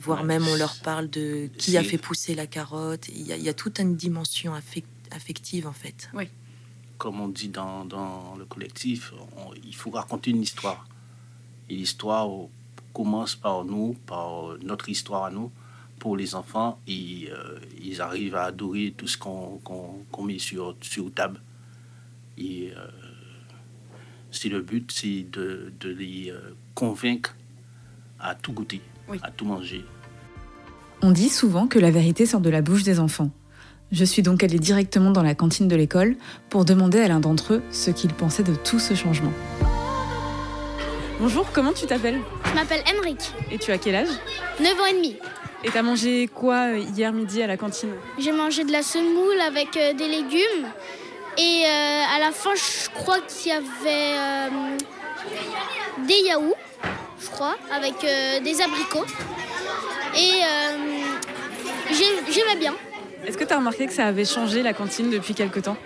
voire 0.00 0.24
même, 0.24 0.46
on 0.46 0.56
leur 0.56 0.76
parle 0.80 1.08
de 1.08 1.48
qui 1.58 1.76
a 1.76 1.82
fait 1.82 1.98
pousser 1.98 2.34
la 2.34 2.46
carotte. 2.46 3.08
Il 3.08 3.26
y 3.26 3.48
a, 3.48 3.54
toute 3.54 3.78
une 3.78 3.96
dimension 3.96 4.52
affective, 5.10 5.66
en 5.66 5.72
fait. 5.72 6.10
Oui. 6.14 6.28
Comme 6.98 7.20
on 7.20 7.28
dit 7.28 7.48
dans, 7.48 8.34
le 8.38 8.44
collectif, 8.46 9.12
il 9.62 9.74
faut 9.74 9.90
raconter 9.90 10.30
une 10.30 10.42
histoire. 10.42 10.86
Et 11.68 11.74
l'histoire 11.74 12.28
commence 12.92 13.34
par 13.34 13.64
nous, 13.64 13.94
par 14.06 14.56
notre 14.62 14.88
histoire 14.88 15.24
à 15.24 15.30
nous 15.30 15.50
pour 15.98 16.16
les 16.16 16.34
enfants 16.34 16.78
euh, 16.88 17.58
ils 17.82 18.00
arrivent 18.00 18.36
à 18.36 18.44
adorer 18.44 18.94
tout 18.96 19.08
ce 19.08 19.18
qu'on 19.18 20.22
met 20.22 20.38
sur, 20.38 20.76
sur 20.80 21.12
table. 21.12 21.40
Et 22.38 22.72
euh, 22.76 22.86
c'est 24.30 24.48
le 24.48 24.60
but, 24.60 24.92
c'est 24.92 25.26
de, 25.30 25.72
les 25.82 26.30
euh, 26.30 26.54
convaincre 26.74 27.34
à 28.20 28.34
tout 28.34 28.52
goûter, 28.52 28.80
à 29.22 29.30
tout 29.30 29.44
manger. 29.44 29.84
On 31.02 31.10
dit 31.10 31.28
souvent 31.28 31.66
que 31.66 31.78
la 31.78 31.90
vérité 31.90 32.26
sort 32.26 32.40
de 32.40 32.50
la 32.50 32.62
bouche 32.62 32.82
des 32.82 33.00
enfants. 33.00 33.30
Je 33.92 34.04
suis 34.04 34.22
donc 34.22 34.42
allée 34.42 34.58
directement 34.58 35.10
dans 35.10 35.22
la 35.22 35.34
cantine 35.34 35.68
de 35.68 35.76
l'école 35.76 36.16
pour 36.50 36.64
demander 36.64 36.98
à 37.00 37.08
l'un 37.08 37.20
d'entre 37.20 37.54
eux 37.54 37.62
ce 37.70 37.90
qu'il 37.90 38.12
pensait 38.12 38.42
de 38.42 38.54
tout 38.54 38.80
ce 38.80 38.94
changement. 38.94 39.32
Bonjour, 41.20 41.50
comment 41.52 41.72
tu 41.72 41.86
t'appelles? 41.86 42.20
Je 42.44 42.54
m'appelle 42.54 42.82
Emric. 42.92 43.32
Et 43.50 43.58
tu 43.58 43.70
as 43.70 43.78
quel 43.78 43.94
âge? 43.94 44.08
9 44.60 44.80
ans 44.80 44.86
et 44.86 44.94
demi. 44.94 45.16
Et 45.64 45.70
t'as 45.70 45.82
mangé 45.82 46.28
quoi 46.32 46.72
euh, 46.72 46.78
hier 46.78 47.12
midi 47.12 47.42
à 47.42 47.46
la 47.46 47.56
cantine 47.56 47.94
J'ai 48.18 48.32
mangé 48.32 48.64
de 48.64 48.72
la 48.72 48.82
semoule 48.82 49.40
avec 49.40 49.72
des 49.72 50.08
légumes 50.08 50.68
et 51.38 51.64
euh, 51.66 52.16
à 52.16 52.18
la 52.18 52.32
fin, 52.32 52.54
je 52.54 52.88
crois 52.94 53.18
qu'il 53.20 53.52
y 53.52 53.54
avait 53.54 53.66
euh, 53.86 54.48
des 56.06 56.28
yaourts, 56.28 56.56
je 57.20 57.28
crois, 57.28 57.56
avec 57.70 57.92
euh, 58.04 58.40
des 58.40 58.62
abricots. 58.62 59.04
Et 60.16 60.40
j'aimais 61.92 62.56
bien. 62.58 62.72
Est-ce 63.26 63.36
que 63.36 63.44
tu 63.44 63.52
as 63.52 63.58
remarqué 63.58 63.86
que 63.86 63.92
ça 63.92 64.06
avait 64.06 64.24
changé 64.24 64.62
la 64.62 64.72
cantine 64.72 65.10
depuis 65.10 65.34
quelque 65.34 65.60
temps? 65.60 65.76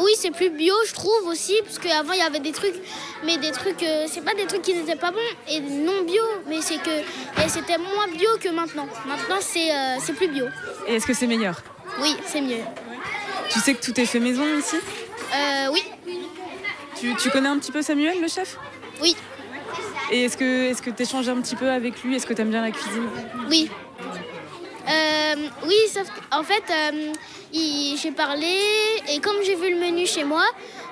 Oui, 0.00 0.12
c'est 0.16 0.30
plus 0.30 0.50
bio, 0.50 0.74
je 0.86 0.92
trouve 0.92 1.26
aussi, 1.26 1.54
parce 1.64 1.78
qu'avant 1.78 2.12
il 2.12 2.18
y 2.18 2.22
avait 2.22 2.40
des 2.40 2.52
trucs, 2.52 2.74
mais 3.24 3.38
des 3.38 3.50
trucs, 3.50 3.84
c'est 4.08 4.24
pas 4.24 4.34
des 4.34 4.46
trucs 4.46 4.62
qui 4.62 4.74
n'étaient 4.74 4.96
pas 4.96 5.10
bons 5.10 5.18
et 5.48 5.60
non 5.60 6.02
bio, 6.02 6.22
mais 6.46 6.60
c'est 6.60 6.78
que 6.78 6.90
c'était 7.48 7.78
moins 7.78 8.08
bio 8.08 8.28
que 8.40 8.48
maintenant. 8.48 8.86
Maintenant 9.06 9.38
c'est 9.40 10.12
plus 10.14 10.28
bio. 10.28 10.46
Et 10.86 10.96
est-ce 10.96 11.06
que 11.06 11.14
c'est 11.14 11.26
meilleur? 11.26 11.62
Oui, 12.00 12.16
c'est 12.26 12.40
mieux. 12.40 12.62
Tu 13.50 13.60
sais 13.60 13.74
que 13.74 13.84
tout 13.84 13.98
est 14.00 14.06
fait 14.06 14.20
maison 14.20 14.44
ici 14.58 14.76
euh, 15.34 15.68
Oui. 15.72 15.82
Tu, 17.18 17.30
connais 17.30 17.48
un 17.48 17.58
petit 17.58 17.72
peu 17.72 17.82
Samuel, 17.82 18.20
le 18.20 18.28
chef? 18.28 18.58
Oui. 19.02 19.16
Et 20.10 20.24
est-ce 20.24 20.36
que 20.36 20.70
est-ce 20.70 20.80
que 20.80 20.90
tu 20.90 21.02
échanges 21.02 21.28
un 21.28 21.40
petit 21.40 21.56
peu 21.56 21.70
avec 21.70 22.02
lui? 22.02 22.16
Est-ce 22.16 22.26
que 22.26 22.32
tu 22.32 22.40
aimes 22.40 22.50
bien 22.50 22.62
la 22.62 22.70
cuisine? 22.70 23.08
Oui. 23.48 23.70
Euh, 25.36 25.48
oui, 25.66 25.76
sauf 25.92 26.06
en 26.32 26.42
fait, 26.42 26.62
euh, 26.70 27.12
j'ai 27.52 28.12
parlé 28.12 28.54
et 29.08 29.20
comme 29.20 29.36
j'ai 29.44 29.54
vu 29.54 29.70
le 29.70 29.76
menu 29.76 30.06
chez 30.06 30.24
moi, 30.24 30.44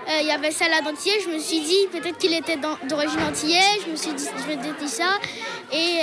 euh, 0.08 0.20
il 0.20 0.26
y 0.26 0.30
avait 0.30 0.50
salade 0.50 0.86
entière. 0.86 1.16
Je 1.24 1.30
me 1.30 1.38
suis 1.38 1.60
dit 1.60 1.86
peut-être 1.92 2.18
qu'il 2.18 2.34
était 2.34 2.56
d'origine 2.56 3.22
antillaise. 3.22 3.80
Je 3.86 3.90
me 3.90 3.96
suis 3.96 4.12
dit, 4.12 4.24
je 4.36 4.46
vais 4.46 4.56
dire 4.56 4.74
ça. 4.86 5.18
Et 5.72 6.00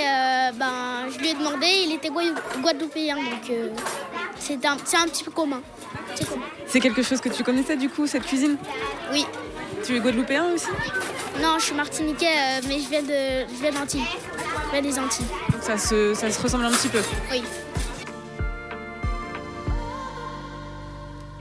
ben, 0.54 1.08
je 1.12 1.18
lui 1.18 1.30
ai 1.30 1.34
demandé, 1.34 1.66
il 1.86 1.92
était 1.94 2.10
guadeloupéen. 2.10 3.16
Donc 3.16 3.52
c'est 4.38 4.64
un, 4.66 4.72
un 4.72 5.06
petit 5.08 5.24
peu 5.24 5.30
commun. 5.30 5.62
C'est 6.66 6.80
quelque 6.80 7.02
chose 7.02 7.20
que 7.20 7.28
tu 7.28 7.42
connaissais 7.44 7.76
du 7.76 7.88
coup, 7.88 8.06
cette 8.06 8.26
cuisine? 8.26 8.56
Oui. 9.12 9.24
Tu 9.84 9.96
es 9.96 10.00
guadeloupéen 10.00 10.52
aussi? 10.52 10.66
Non, 11.40 11.58
je 11.58 11.64
suis 11.66 11.74
martiniquais, 11.74 12.60
mais 12.68 12.78
je 12.80 12.88
viens 12.88 13.02
de, 13.02 13.48
je 13.48 13.60
viens 13.62 13.72
d'Antilles. 13.72 14.04
Je 14.66 14.72
viens 14.72 14.82
des 14.82 14.98
Antilles. 14.98 15.26
ça 15.60 15.78
se, 15.78 16.12
ça 16.14 16.30
se 16.30 16.40
ressemble 16.42 16.64
un 16.64 16.72
petit 16.72 16.88
peu 16.88 17.00
Oui. 17.30 17.42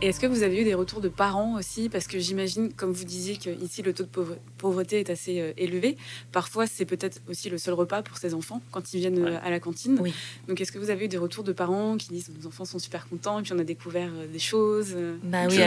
Et 0.02 0.08
est-ce 0.08 0.20
que 0.20 0.26
vous 0.26 0.42
avez 0.42 0.62
eu 0.62 0.64
des 0.64 0.74
retours 0.74 1.00
de 1.00 1.10
parents 1.10 1.58
aussi? 1.58 1.88
Parce 1.88 2.08
que 2.08 2.18
j'imagine, 2.18 2.74
comme 2.74 2.92
vous 2.92 3.04
disiez, 3.04 3.38
qu'ici 3.38 3.84
le 3.84 3.94
taux 3.94 4.04
de 4.04 4.10
pauvreté 4.58 5.00
est 5.00 5.12
assez 5.12 5.40
euh, 5.40 5.54
élevé. 5.58 5.96
Parfois, 6.32 6.66
c'est 6.66 6.86
peut-être 6.86 7.22
aussi 7.30 7.52
le 7.52 7.60
seul 7.60 7.76
repas 7.76 8.02
pour 8.02 8.18
ces 8.18 8.34
enfants 8.34 8.64
quand 8.72 8.94
ils 8.94 9.00
viennent 9.00 9.24
euh, 9.24 9.38
à 9.44 9.52
la 9.52 9.60
cantine. 9.60 9.98
Oui. 10.00 10.12
Donc, 10.48 10.60
est-ce 10.60 10.72
que 10.72 10.80
vous 10.80 10.90
avez 10.90 11.06
eu 11.06 11.08
des 11.08 11.18
retours 11.18 11.44
de 11.44 11.54
parents 11.54 11.98
qui 11.98 12.10
disent 12.10 12.32
nos 12.36 12.48
enfants 12.48 12.66
sont 12.66 12.80
super 12.80 13.08
contents 13.08 13.40
et 13.40 13.44
puis 13.44 13.54
on 13.54 13.60
a 13.60 13.64
découvert 13.64 14.10
euh, 14.12 14.26
des 14.26 14.40
choses 14.40 14.96
Bah 15.24 15.46
oui, 15.48 15.62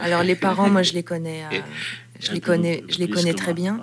alors 0.00 0.22
les 0.22 0.36
parents, 0.36 0.70
moi 0.70 0.82
je 0.82 0.94
les 0.94 1.02
connais, 1.02 1.44
je 2.20 2.32
les 2.32 2.40
connais, 2.40 2.84
je 2.88 2.98
les 2.98 3.08
connais 3.08 3.34
très 3.34 3.52
bien. 3.52 3.80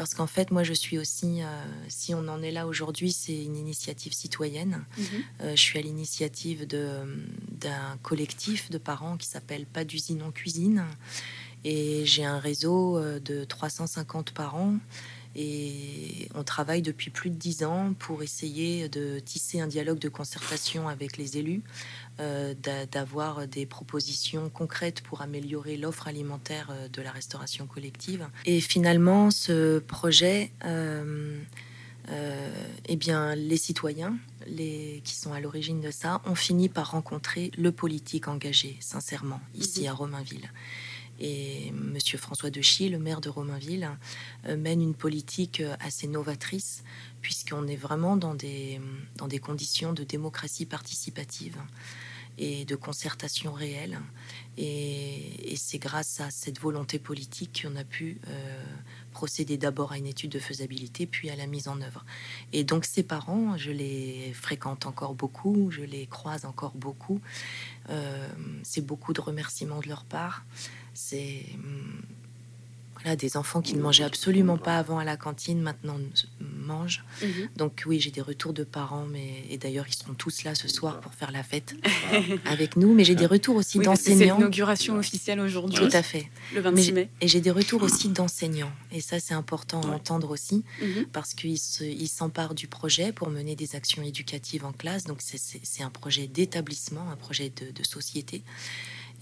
Parce 0.00 0.14
qu'en 0.14 0.26
fait, 0.26 0.50
moi, 0.50 0.62
je 0.62 0.72
suis 0.72 0.96
aussi, 0.96 1.42
euh, 1.42 1.46
si 1.88 2.14
on 2.14 2.26
en 2.28 2.42
est 2.42 2.52
là 2.52 2.66
aujourd'hui, 2.66 3.12
c'est 3.12 3.44
une 3.44 3.54
initiative 3.54 4.14
citoyenne. 4.14 4.86
Mhm. 4.96 5.04
Euh, 5.42 5.50
je 5.50 5.60
suis 5.60 5.78
à 5.78 5.82
l'initiative 5.82 6.66
d'un 6.66 7.98
collectif 8.02 8.70
de 8.70 8.78
parents 8.78 9.18
qui 9.18 9.26
s'appelle 9.26 9.66
Pas 9.66 9.84
d'usine 9.84 10.22
en 10.22 10.30
cuisine. 10.30 10.86
Et 11.64 12.06
j'ai 12.06 12.24
un 12.24 12.38
réseau 12.38 12.96
euh, 12.96 13.20
de 13.20 13.44
350 13.44 14.30
parents. 14.30 14.76
Et 15.36 16.28
on 16.34 16.42
travaille 16.42 16.82
depuis 16.82 17.10
plus 17.10 17.30
de 17.30 17.36
dix 17.36 17.62
ans 17.62 17.94
pour 17.98 18.22
essayer 18.22 18.88
de 18.88 19.20
tisser 19.20 19.60
un 19.60 19.68
dialogue 19.68 19.98
de 19.98 20.08
concertation 20.08 20.88
avec 20.88 21.16
les 21.16 21.38
élus 21.38 21.62
euh, 22.18 22.54
d'avoir 22.90 23.46
des 23.46 23.64
propositions 23.64 24.50
concrètes 24.50 25.02
pour 25.02 25.22
améliorer 25.22 25.76
l'offre 25.76 26.08
alimentaire 26.08 26.68
euh, 26.70 26.88
de 26.88 27.00
la 27.00 27.12
restauration 27.12 27.66
collective. 27.66 28.26
Et 28.44 28.60
finalement, 28.60 29.30
ce 29.30 29.78
projet, 29.78 30.50
euh, 30.64 31.38
eh 32.86 32.96
bien, 32.96 33.36
les 33.36 33.56
citoyens 33.56 34.18
les, 34.46 35.00
qui 35.04 35.14
sont 35.14 35.32
à 35.32 35.40
l'origine 35.40 35.80
de 35.80 35.90
ça 35.90 36.20
ont 36.26 36.34
fini 36.34 36.68
par 36.68 36.90
rencontrer 36.90 37.52
le 37.56 37.70
politique 37.70 38.26
engagé, 38.26 38.76
sincèrement, 38.80 39.40
ici 39.54 39.86
à 39.86 39.92
Romainville. 39.92 40.50
Et 41.20 41.70
Monsieur 41.72 42.18
François 42.18 42.50
Dechy, 42.50 42.88
le 42.88 42.98
maire 42.98 43.20
de 43.20 43.28
Romainville, 43.28 43.90
mène 44.48 44.80
une 44.80 44.94
politique 44.94 45.62
assez 45.80 46.06
novatrice, 46.06 46.82
puisqu'on 47.20 47.66
est 47.66 47.76
vraiment 47.76 48.16
dans 48.16 48.34
des, 48.34 48.80
conditions 49.42 49.92
de 49.92 50.04
démocratie 50.04 50.66
participative 50.66 51.58
et 52.38 52.64
de 52.64 52.74
concertation 52.74 53.52
réelle. 53.52 54.00
Et, 54.56 55.54
c'est 55.56 55.78
grâce 55.78 56.20
à 56.20 56.30
cette 56.30 56.58
volonté 56.58 56.98
politique 56.98 57.62
qu'on 57.62 57.76
a 57.76 57.84
pu 57.84 58.18
euh, 58.28 58.64
procéder 59.12 59.58
d'abord 59.58 59.92
à 59.92 59.98
une 59.98 60.06
étude 60.06 60.30
de 60.30 60.38
faisabilité, 60.38 61.06
puis 61.06 61.28
à 61.28 61.36
la 61.36 61.46
mise 61.46 61.68
en 61.68 61.80
œuvre. 61.82 62.04
Et 62.52 62.64
donc 62.64 62.84
ces 62.86 63.02
parents, 63.02 63.56
je 63.58 63.70
les 63.70 64.32
fréquente 64.32 64.86
encore 64.86 65.14
beaucoup, 65.14 65.70
je 65.70 65.82
les 65.82 66.06
croise 66.06 66.44
encore 66.44 66.72
beaucoup. 66.74 67.20
Euh, 67.90 68.28
c'est 68.62 68.84
beaucoup 68.84 69.12
de 69.12 69.20
remerciements 69.20 69.80
de 69.80 69.88
leur 69.88 70.04
part. 70.04 70.44
C'est 71.02 71.46
hum, 71.54 72.02
des 73.16 73.36
enfants 73.36 73.62
qui 73.62 73.74
ne 73.74 73.82
mangeaient 73.82 74.04
absolument 74.04 74.58
pas 74.58 74.76
avant 74.76 74.98
à 74.98 75.04
la 75.04 75.16
cantine, 75.16 75.60
maintenant 75.60 75.98
mangent. 76.40 77.02
Mhm. 77.22 77.48
Donc 77.56 77.82
oui, 77.86 77.98
j'ai 77.98 78.10
des 78.10 78.20
retours 78.20 78.52
de 78.52 78.62
parents, 78.62 79.06
mais 79.06 79.44
et 79.48 79.56
d'ailleurs 79.56 79.86
ils 79.88 79.94
seront 79.94 80.14
tous 80.14 80.44
là 80.44 80.54
ce 80.54 80.68
soir 80.68 81.00
pour 81.00 81.12
faire 81.14 81.30
la 81.30 81.42
fête 81.42 81.74
avec 82.44 82.76
nous. 82.76 82.94
Mais 82.94 83.04
j'ai 83.04 83.14
des 83.14 83.26
retours 83.26 83.56
aussi 83.56 83.78
d'enseignants. 83.78 84.18
C'est 84.18 84.24
l'inauguration 84.26 84.96
officielle 84.96 85.40
aujourd'hui. 85.40 85.78
Tout 85.78 85.96
à 85.96 86.02
fait. 86.02 86.28
Le 86.54 86.60
26 86.60 86.92
mai. 86.92 87.08
Et 87.20 87.28
j'ai 87.28 87.40
des 87.40 87.50
retours 87.50 87.82
aussi 87.82 88.08
d'enseignants. 88.08 88.72
Et 88.92 89.00
ça, 89.00 89.18
c'est 89.18 89.34
important 89.34 89.80
à 89.82 89.94
entendre 89.94 90.30
aussi, 90.30 90.64
mhm. 90.82 91.06
parce 91.12 91.34
qu'ils 91.34 91.58
s'emparent 92.08 92.54
du 92.54 92.68
projet 92.68 93.12
pour 93.12 93.30
mener 93.30 93.56
des 93.56 93.74
actions 93.74 94.02
éducatives 94.02 94.64
en 94.64 94.72
classe. 94.72 95.04
Donc 95.04 95.18
c'est 95.22 95.82
un 95.82 95.90
projet 95.90 96.26
d'établissement, 96.26 97.10
un 97.10 97.16
projet 97.16 97.50
de, 97.50 97.72
de 97.72 97.84
société. 97.84 98.42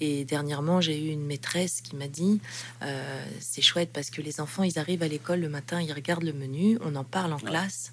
Et 0.00 0.24
dernièrement, 0.24 0.80
j'ai 0.80 1.02
eu 1.02 1.10
une 1.10 1.24
maîtresse 1.24 1.80
qui 1.80 1.96
m'a 1.96 2.08
dit 2.08 2.40
euh, 2.82 3.24
c'est 3.40 3.62
chouette 3.62 3.90
parce 3.92 4.10
que 4.10 4.22
les 4.22 4.40
enfants, 4.40 4.62
ils 4.62 4.78
arrivent 4.78 5.02
à 5.02 5.08
l'école 5.08 5.40
le 5.40 5.48
matin, 5.48 5.80
ils 5.80 5.92
regardent 5.92 6.24
le 6.24 6.32
menu, 6.32 6.78
on 6.82 6.94
en 6.94 7.04
parle 7.04 7.32
en 7.32 7.38
classe. 7.38 7.92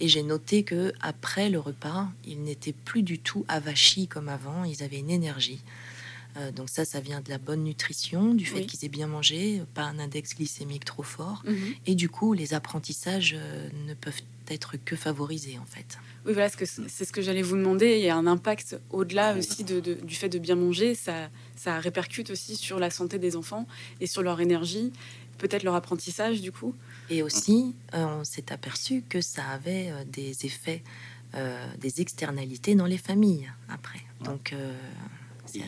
Et 0.00 0.08
j'ai 0.08 0.22
noté 0.22 0.62
que 0.62 0.92
après 1.00 1.50
le 1.50 1.58
repas, 1.58 2.08
ils 2.24 2.42
n'étaient 2.42 2.72
plus 2.72 3.02
du 3.02 3.18
tout 3.18 3.44
avachis 3.48 4.08
comme 4.08 4.28
avant. 4.28 4.64
Ils 4.64 4.82
avaient 4.82 4.98
une 4.98 5.10
énergie. 5.10 5.60
Euh, 6.36 6.52
donc 6.52 6.68
ça, 6.68 6.84
ça 6.84 7.00
vient 7.00 7.20
de 7.20 7.28
la 7.28 7.38
bonne 7.38 7.64
nutrition, 7.64 8.34
du 8.34 8.46
fait 8.46 8.64
qu'ils 8.64 8.84
aient 8.84 8.88
bien 8.88 9.08
mangé, 9.08 9.62
pas 9.74 9.82
un 9.82 9.98
index 9.98 10.36
glycémique 10.36 10.84
trop 10.84 11.02
fort. 11.02 11.42
Mhm. 11.44 11.74
Et 11.86 11.94
du 11.94 12.08
coup, 12.08 12.32
les 12.32 12.54
apprentissages 12.54 13.36
euh, 13.36 13.68
ne 13.86 13.94
peuvent 13.94 14.22
être 14.48 14.76
que 14.84 14.96
favorisés 14.96 15.58
en 15.58 15.66
fait. 15.66 15.98
Oui, 16.26 16.34
voilà, 16.34 16.48
c'est 16.50 17.04
ce 17.04 17.12
que 17.12 17.22
j'allais 17.22 17.42
vous 17.42 17.56
demander. 17.56 17.96
Il 17.96 18.04
y 18.04 18.10
a 18.10 18.16
un 18.16 18.26
impact 18.26 18.78
au-delà 18.90 19.34
aussi 19.36 19.64
du 19.64 20.14
fait 20.14 20.28
de 20.28 20.38
bien 20.38 20.54
manger. 20.54 20.94
Ça, 20.94 21.30
ça 21.56 21.78
répercute 21.78 22.30
aussi 22.30 22.56
sur 22.56 22.78
la 22.78 22.90
santé 22.90 23.18
des 23.18 23.36
enfants 23.36 23.66
et 24.00 24.06
sur 24.06 24.22
leur 24.22 24.40
énergie, 24.40 24.92
peut-être 25.38 25.62
leur 25.62 25.74
apprentissage 25.74 26.42
du 26.42 26.52
coup. 26.52 26.74
Et 27.08 27.22
aussi, 27.22 27.74
euh, 27.94 28.20
on 28.20 28.24
s'est 28.24 28.52
aperçu 28.52 29.02
que 29.08 29.20
ça 29.20 29.44
avait 29.44 29.90
euh, 29.90 30.04
des 30.06 30.46
effets, 30.46 30.82
euh, 31.34 31.66
des 31.78 32.00
externalités 32.00 32.74
dans 32.74 32.86
les 32.86 32.98
familles 32.98 33.50
après. 33.68 34.00
Donc, 34.22 34.54
c'est 35.46 35.64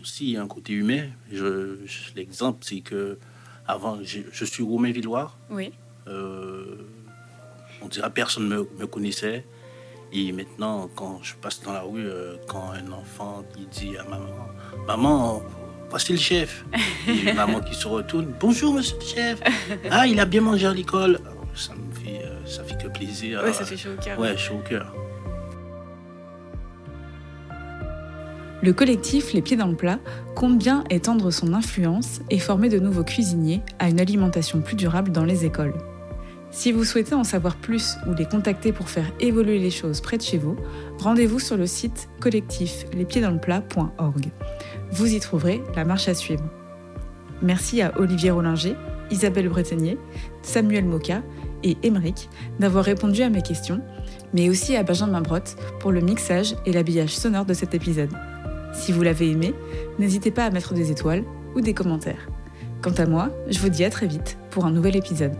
aussi 0.00 0.36
un 0.36 0.46
côté 0.46 0.74
humain. 0.74 1.08
Je, 1.30 1.78
L'exemple, 2.16 2.58
c'est 2.62 2.80
que 2.80 3.18
avant, 3.66 3.98
je 4.02 4.44
suis 4.44 4.62
Roumain-Villois. 4.62 5.38
Oui. 5.50 5.72
on 6.06 7.88
dirait 7.88 8.10
personne 8.10 8.48
me, 8.48 8.68
me 8.78 8.86
connaissait. 8.86 9.44
Et 10.14 10.30
maintenant, 10.32 10.90
quand 10.94 11.20
je 11.22 11.34
passe 11.34 11.62
dans 11.62 11.72
la 11.72 11.80
rue, 11.80 12.06
euh, 12.06 12.36
quand 12.46 12.72
un 12.72 12.92
enfant 12.92 13.42
qui 13.54 13.66
dit 13.66 13.96
à 13.96 14.04
maman, 14.04 14.48
maman, 14.86 15.42
voici 15.88 16.12
le 16.12 16.18
chef. 16.18 16.66
Et 17.08 17.32
maman 17.34 17.60
qui 17.60 17.74
se 17.74 17.88
retourne, 17.88 18.30
bonjour 18.38 18.74
monsieur 18.74 18.96
le 18.98 19.04
chef. 19.04 19.40
Ah, 19.90 20.06
il 20.06 20.20
a 20.20 20.26
bien 20.26 20.42
mangé 20.42 20.66
à 20.66 20.74
l'école. 20.74 21.18
Ça 21.54 21.72
me 21.72 21.94
fait, 21.94 22.24
euh, 22.24 22.44
ça 22.44 22.62
fait 22.62 22.76
que 22.76 22.88
plaisir. 22.88 23.42
Ouais, 23.42 23.54
ça 23.54 23.64
fait 23.64 23.76
chaud 23.78 23.90
au 23.98 24.02
cœur. 24.02 24.18
Ouais, 24.18 24.36
chaud 24.36 24.56
au 24.56 24.68
cœur. 24.68 24.94
Le 28.62 28.72
collectif 28.74 29.32
Les 29.32 29.40
Pieds 29.40 29.56
dans 29.56 29.66
le 29.66 29.76
Plat 29.76 29.98
compte 30.36 30.58
bien 30.58 30.84
étendre 30.90 31.30
son 31.30 31.54
influence 31.54 32.20
et 32.28 32.38
former 32.38 32.68
de 32.68 32.78
nouveaux 32.78 33.02
cuisiniers 33.02 33.62
à 33.78 33.88
une 33.88 33.98
alimentation 33.98 34.60
plus 34.60 34.76
durable 34.76 35.10
dans 35.10 35.24
les 35.24 35.46
écoles. 35.46 35.74
Si 36.52 36.70
vous 36.70 36.84
souhaitez 36.84 37.14
en 37.14 37.24
savoir 37.24 37.56
plus 37.56 37.96
ou 38.06 38.12
les 38.12 38.26
contacter 38.26 38.72
pour 38.72 38.90
faire 38.90 39.10
évoluer 39.20 39.58
les 39.58 39.70
choses 39.70 40.02
près 40.02 40.18
de 40.18 40.22
chez 40.22 40.36
vous, 40.36 40.54
rendez-vous 40.98 41.40
sur 41.40 41.56
le 41.56 41.66
site 41.66 42.10
collectif 42.20 42.84
lespieddansleplat.org. 42.92 44.30
Vous 44.90 45.14
y 45.14 45.18
trouverez 45.18 45.62
la 45.74 45.86
marche 45.86 46.08
à 46.08 46.14
suivre. 46.14 46.44
Merci 47.40 47.80
à 47.80 47.98
Olivier 47.98 48.30
Rollinger, 48.30 48.76
Isabelle 49.10 49.48
Bretonnier, 49.48 49.96
Samuel 50.42 50.84
Moka 50.84 51.22
et 51.62 51.78
Émeric 51.82 52.28
d'avoir 52.60 52.84
répondu 52.84 53.22
à 53.22 53.30
mes 53.30 53.42
questions, 53.42 53.80
mais 54.34 54.50
aussi 54.50 54.76
à 54.76 54.82
Benjamin 54.82 55.22
Brotte 55.22 55.56
pour 55.80 55.90
le 55.90 56.02
mixage 56.02 56.54
et 56.66 56.72
l'habillage 56.72 57.16
sonore 57.16 57.46
de 57.46 57.54
cet 57.54 57.74
épisode. 57.74 58.12
Si 58.74 58.92
vous 58.92 59.02
l'avez 59.02 59.30
aimé, 59.30 59.54
n'hésitez 59.98 60.30
pas 60.30 60.44
à 60.44 60.50
mettre 60.50 60.74
des 60.74 60.90
étoiles 60.90 61.24
ou 61.56 61.62
des 61.62 61.72
commentaires. 61.72 62.28
Quant 62.82 62.92
à 62.98 63.06
moi, 63.06 63.30
je 63.48 63.58
vous 63.58 63.70
dis 63.70 63.84
à 63.84 63.90
très 63.90 64.06
vite 64.06 64.36
pour 64.50 64.66
un 64.66 64.70
nouvel 64.70 64.96
épisode. 64.96 65.32